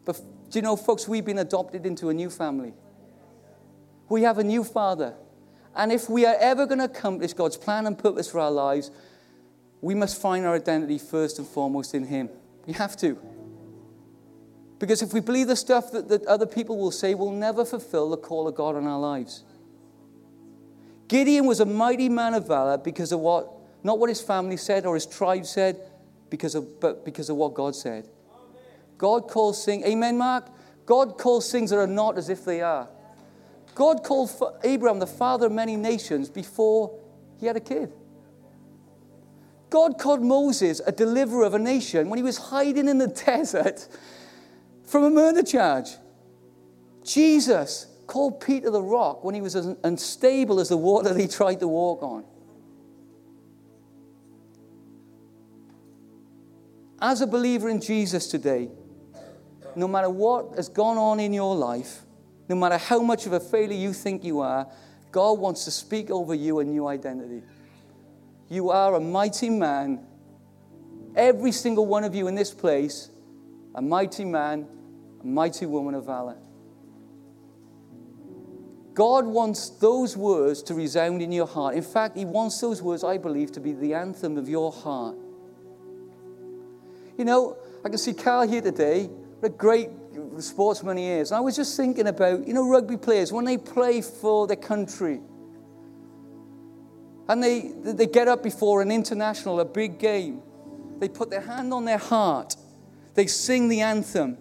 [0.06, 2.74] But do you know, folks, we've been adopted into a new family.
[4.10, 5.16] We have a new father.
[5.76, 8.92] And if we are ever going to accomplish God's plan and purpose for our lives,
[9.82, 12.30] we must find our identity first and foremost in Him.
[12.68, 13.18] We have to.
[14.84, 18.10] Because if we believe the stuff that, that other people will say, we'll never fulfill
[18.10, 19.46] the call of God on our lives.
[21.08, 23.50] Gideon was a mighty man of valor because of what,
[23.82, 25.80] not what his family said or his tribe said,
[26.30, 28.10] because of, but because of what God said.
[28.98, 30.50] God calls things, amen, Mark?
[30.86, 32.90] God calls things that are not as if they are.
[33.76, 34.32] God called
[34.66, 37.00] Abraham the father of many nations before
[37.40, 37.90] he had a kid.
[39.70, 43.88] God called Moses a deliverer of a nation when he was hiding in the desert
[44.84, 45.90] from a murder charge.
[47.04, 51.28] Jesus called Peter the rock when he was as unstable as the water that he
[51.28, 52.24] tried to walk on.
[57.00, 58.70] As a believer in Jesus today,
[59.76, 62.04] no matter what has gone on in your life,
[62.48, 64.68] no matter how much of a failure you think you are,
[65.12, 67.42] God wants to speak over you a new identity.
[68.50, 70.06] You are a mighty man.
[71.16, 73.10] Every single one of you in this place,
[73.76, 74.68] a mighty man,
[75.22, 76.38] a mighty woman of valor.
[78.94, 81.76] God wants those words to resound in your heart.
[81.76, 85.16] In fact, He wants those words, I believe, to be the anthem of your heart.
[87.18, 89.06] You know, I can see Carl here today,
[89.40, 89.90] what a great
[90.40, 91.32] sportsman he is.
[91.32, 94.58] And I was just thinking about, you know, rugby players, when they play for their
[94.58, 95.20] country,
[97.28, 100.42] and they, they get up before an international, a big game,
[101.00, 102.56] they put their hand on their heart,
[103.16, 104.38] they sing the anthem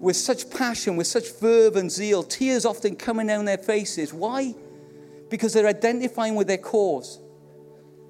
[0.00, 4.12] with such passion, with such verve and zeal, tears often coming down their faces.
[4.12, 4.54] Why?
[5.30, 7.18] Because they're identifying with their cause.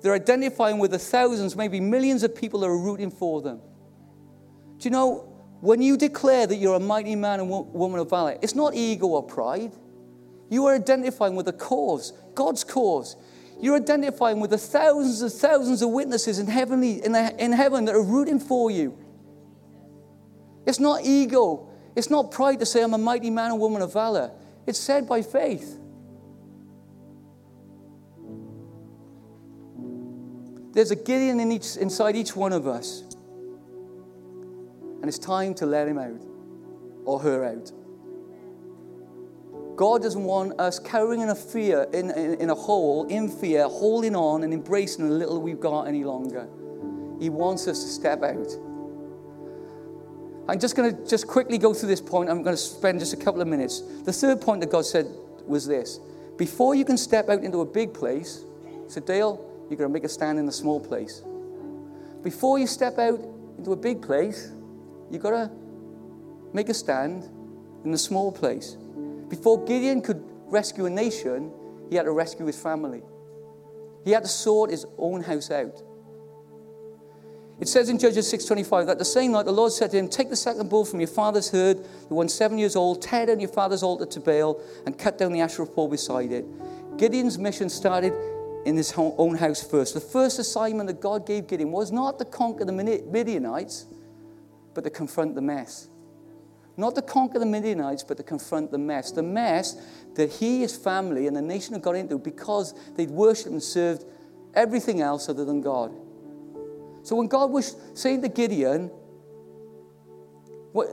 [0.03, 3.61] They're identifying with the thousands, maybe millions of people that are rooting for them.
[4.79, 8.37] Do you know, when you declare that you're a mighty man and woman of valor,
[8.43, 9.73] it's not ego or pride.
[10.51, 13.17] You are identifying with a cause, God's cause.
[13.61, 17.87] You're identifying with the thousands and thousands of witnesses in, heavenly, in, the, in heaven
[17.87, 18.99] that are rooting for you.
[20.67, 21.69] It's not ego.
[21.95, 24.33] It's not pride to say, I'm a mighty man and woman of valor.
[24.67, 25.79] It's said by faith.
[30.73, 33.03] There's a Gideon in each, inside each one of us.
[35.01, 36.21] And it's time to let him out
[37.07, 37.73] or her out.
[39.77, 43.69] God doesn't want us cowering in a fear, in, in, in, a hole, in fear,
[43.69, 46.49] holding on and embracing the little we've got any longer.
[47.21, 48.51] He wants us to step out.
[50.49, 52.31] I'm just going to just quickly go through this point.
[52.31, 53.83] I'm going to spend just a couple of minutes.
[54.05, 55.07] The third point that God said
[55.47, 55.99] was this
[56.37, 58.45] Before you can step out into a big place,
[58.87, 61.23] said, Dale, you're going to make a stand in a small place.
[62.23, 63.21] Before you step out
[63.59, 64.53] into a big place,
[65.11, 65.51] you've got to
[66.53, 67.29] make a stand
[67.85, 68.77] in a small place.
[69.29, 71.53] Before Gideon could rescue a nation,
[71.91, 73.03] he had to rescue his family.
[74.05, 75.83] He had to sort his own house out.
[77.59, 80.29] It says in Judges 6.25 that the same night the Lord said to him, Take
[80.29, 81.79] the second bull from your father's herd,
[82.09, 85.33] the one seven years old, tear down your father's altar to Baal, and cut down
[85.33, 86.45] the Asherah pole beside it.
[86.99, 88.13] Gideon's mission started
[88.67, 89.95] in his own house first.
[89.95, 93.87] The first assignment that God gave Gideon was not to conquer the Midianites,
[94.75, 95.89] but to confront the mess.
[96.77, 99.13] Not to conquer the Midianites, but to confront the mess.
[99.13, 99.81] The mess
[100.15, 104.05] that he, his family, and the nation had got into because they'd worshipped and served
[104.53, 105.95] everything else other than God.
[107.07, 108.91] So when God was saying to Gideon,
[110.73, 110.89] what,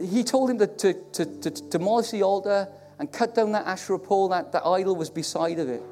[0.00, 3.98] he told him to, to, to, to, demolish the altar and cut down that Asherah
[3.98, 5.82] pole, that, idol was beside of it.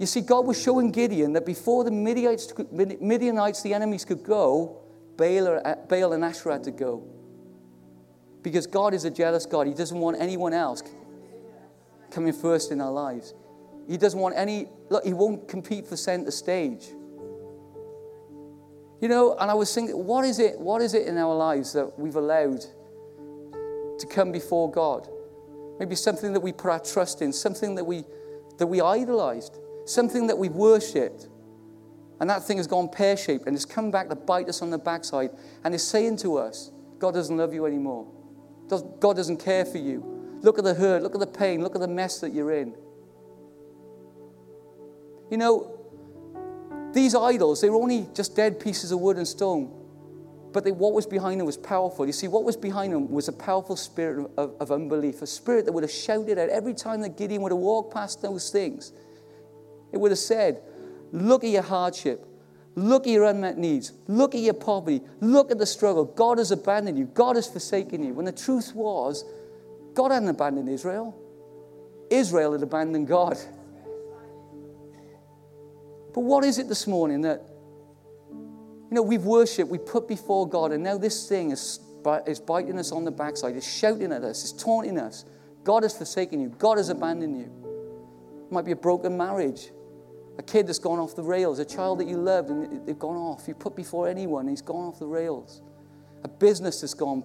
[0.00, 4.80] You see, God was showing Gideon that before the Midianites, Midianites the enemies, could go,
[5.16, 7.04] Baal, uh, Baal and Asherah had to go.
[8.42, 9.68] Because God is a jealous God.
[9.68, 10.82] He doesn't want anyone else
[12.10, 13.32] coming first in our lives.
[13.86, 16.88] He doesn't want any, look, he won't compete for center stage.
[19.00, 21.72] You know, and I was thinking, what is it, what is it in our lives
[21.72, 25.08] that we've allowed to come before God?
[25.78, 28.04] Maybe something that we put our trust in, something that we,
[28.58, 31.28] that we idolized, something that we worshipped.
[32.20, 34.68] And that thing has gone pear shaped and it's come back to bite us on
[34.68, 35.30] the backside
[35.64, 38.06] and is saying to us, God doesn't love you anymore.
[38.68, 40.38] God doesn't care for you.
[40.42, 42.74] Look at the hurt, look at the pain, look at the mess that you're in.
[45.30, 45.79] You know,
[46.92, 49.76] these idols, they were only just dead pieces of wood and stone.
[50.52, 52.06] But they, what was behind them was powerful.
[52.06, 55.64] You see, what was behind them was a powerful spirit of, of unbelief, a spirit
[55.66, 58.92] that would have shouted out every time that Gideon would have walked past those things.
[59.92, 60.62] It would have said,
[61.12, 62.26] Look at your hardship.
[62.76, 63.92] Look at your unmet needs.
[64.06, 65.02] Look at your poverty.
[65.20, 66.04] Look at the struggle.
[66.04, 67.06] God has abandoned you.
[67.06, 68.14] God has forsaken you.
[68.14, 69.24] When the truth was,
[69.94, 71.16] God hadn't abandoned Israel,
[72.10, 73.38] Israel had abandoned God.
[76.12, 77.42] But what is it this morning that,
[78.30, 81.80] you know, we've worshipped, we put before God, and now this thing is,
[82.26, 85.24] is biting us on the backside, is shouting at us, is taunting us.
[85.62, 88.44] God has forsaken you, God has abandoned you.
[88.46, 89.70] It might be a broken marriage,
[90.38, 93.16] a kid that's gone off the rails, a child that you loved and they've gone
[93.16, 93.46] off.
[93.46, 95.62] You put before anyone, he's gone off the rails.
[96.24, 97.22] A business that's gone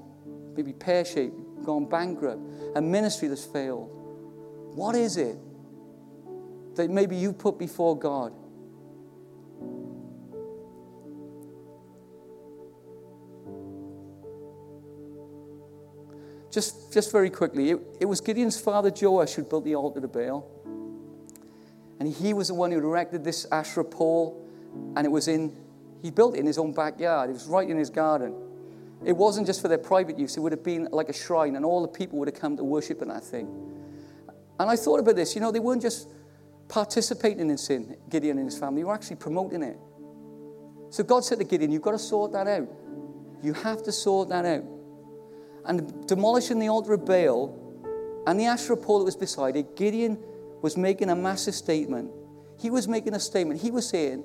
[0.55, 2.41] maybe pear shaped, gone bankrupt,
[2.75, 3.89] a ministry that's failed.
[4.75, 5.37] What is it
[6.75, 8.33] that maybe you put before God?
[16.55, 20.07] Just, just very quickly, it, it was Gideon's father Joash who built the altar to
[20.07, 20.49] Baal.
[21.99, 24.41] And he was the one who erected this Asherah pole.
[24.95, 25.53] And it was in,
[26.01, 27.29] he built it in his own backyard.
[27.29, 28.33] It was right in his garden.
[29.03, 31.65] It wasn't just for their private use, it would have been like a shrine, and
[31.65, 33.49] all the people would have come to worship in that thing.
[34.57, 36.07] And I thought about this you know, they weren't just
[36.69, 39.77] participating in sin, Gideon and his family, they were actually promoting it.
[40.89, 42.69] So God said to Gideon, You've got to sort that out.
[43.43, 44.63] You have to sort that out.
[45.67, 47.61] And demolishing the altar of Baal
[48.27, 50.17] and the Asherah pole that was beside it, Gideon
[50.61, 52.11] was making a massive statement.
[52.59, 53.61] He was making a statement.
[53.61, 54.23] He was saying,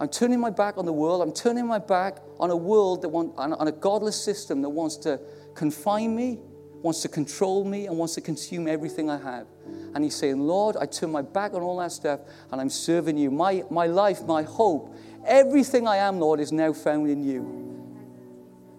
[0.00, 1.22] I'm turning my back on the world.
[1.22, 4.96] I'm turning my back on a world that wants, on, a godless system that wants
[4.98, 5.20] to
[5.54, 6.40] confine me,
[6.82, 9.46] wants to control me, and wants to consume everything I have.
[9.94, 12.20] And he's saying, Lord, I turn my back on all that stuff
[12.50, 13.30] and I'm serving you.
[13.30, 14.94] My, my life, my hope,
[15.24, 17.71] everything I am, Lord, is now found in you.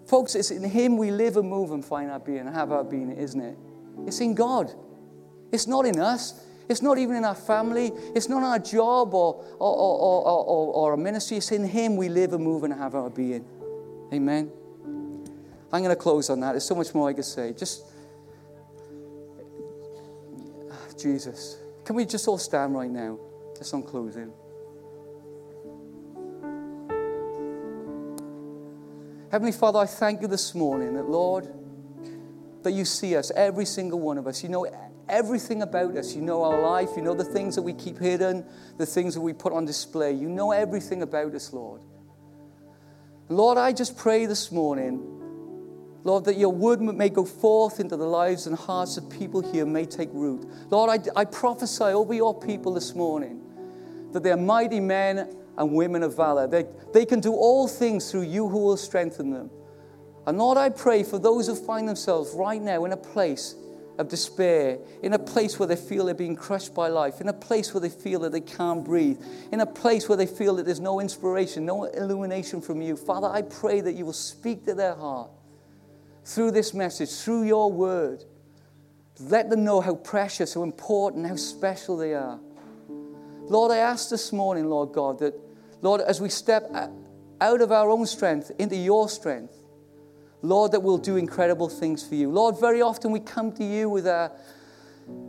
[0.05, 2.83] Folks, it's in Him we live and move and find our being and have our
[2.83, 3.57] being, isn't it?
[4.05, 4.73] It's in God.
[5.51, 6.45] It's not in us.
[6.69, 7.91] It's not even in our family.
[8.15, 11.37] It's not our job or, or, or, or, or, ministry.
[11.37, 13.45] It's in Him we live and move and have our being.
[14.13, 14.51] Amen.
[15.71, 16.51] I'm going to close on that.
[16.51, 17.53] There's so much more I could say.
[17.53, 17.85] Just,
[20.97, 21.57] Jesus.
[21.83, 23.19] Can we just all stand right now?
[23.57, 24.31] Just on closing.
[29.33, 31.51] Heavenly Father, I thank you this morning that, Lord,
[32.61, 34.43] that you see us, every single one of us.
[34.43, 34.67] You know
[35.09, 36.15] everything about us.
[36.15, 36.89] You know our life.
[36.95, 38.45] You know the things that we keep hidden,
[38.77, 40.11] the things that we put on display.
[40.13, 41.81] You know everything about us, Lord.
[43.27, 45.01] Lord, I just pray this morning,
[46.03, 49.65] Lord, that your word may go forth into the lives and hearts of people here,
[49.65, 50.47] may take root.
[50.69, 53.41] Lord, I, I prophesy over your people this morning
[54.11, 56.47] that they're mighty men and women of valor.
[56.47, 59.49] They, they can do all things through you who will strengthen them.
[60.25, 63.55] And Lord, I pray for those who find themselves right now in a place
[63.99, 67.33] of despair, in a place where they feel they're being crushed by life, in a
[67.33, 70.65] place where they feel that they can't breathe, in a place where they feel that
[70.65, 72.95] there's no inspiration, no illumination from you.
[72.95, 75.29] Father, I pray that you will speak to their heart
[76.25, 78.23] through this message, through your word.
[79.19, 82.39] Let them know how precious, how important, how special they are.
[83.53, 85.35] Lord, I ask this morning, Lord God, that,
[85.83, 86.71] Lord, as we step
[87.39, 89.53] out of our own strength into your strength,
[90.41, 92.31] Lord, that we'll do incredible things for you.
[92.31, 94.31] Lord, very often we come to you with a,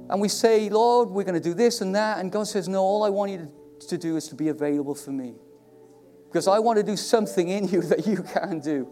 [0.09, 2.19] and we say, Lord, we're going to do this and that.
[2.19, 3.53] And God says, No, all I want you
[3.89, 5.35] to, do is to be available for me.
[6.27, 8.89] Because I want to do something in you that you can't do.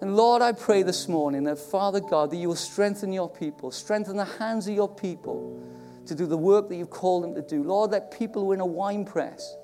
[0.00, 3.70] And Lord, I pray this morning that, Father God, that you will strengthen your people,
[3.70, 5.62] strengthen the hands of your people
[6.08, 7.62] to do the work that you've called them to do.
[7.62, 9.56] Lord, that people who are in a wine press,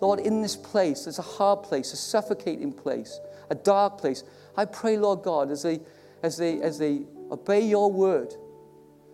[0.00, 4.24] Lord, in this place, it's a hard place, a suffocating place, a dark place.
[4.56, 5.80] I pray, Lord God, as they,
[6.22, 8.34] as they, as they obey your word,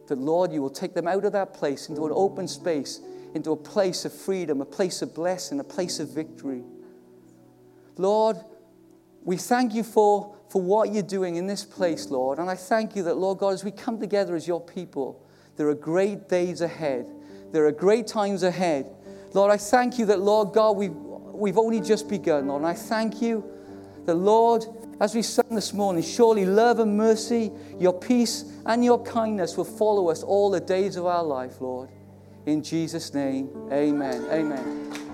[0.08, 3.00] that, Lord, you will take them out of that place into an open space,
[3.34, 6.62] into a place of freedom, a place of blessing, a place of victory.
[7.98, 8.38] Lord,
[9.22, 12.38] we thank you for, for what you're doing in this place, Lord.
[12.38, 15.22] And I thank you that, Lord God, as we come together as your people,
[15.58, 17.10] there are great days ahead.
[17.52, 18.86] There are great times ahead.
[19.34, 22.62] Lord, I thank you that, Lord God, we've, we've only just begun, Lord.
[22.62, 23.44] And I thank you
[24.06, 24.64] that, Lord,
[25.00, 29.64] as we sang this morning, surely love and mercy, your peace and your kindness will
[29.64, 31.88] follow us all the days of our life, Lord.
[32.46, 34.26] In Jesus' name, amen.
[34.30, 35.07] Amen.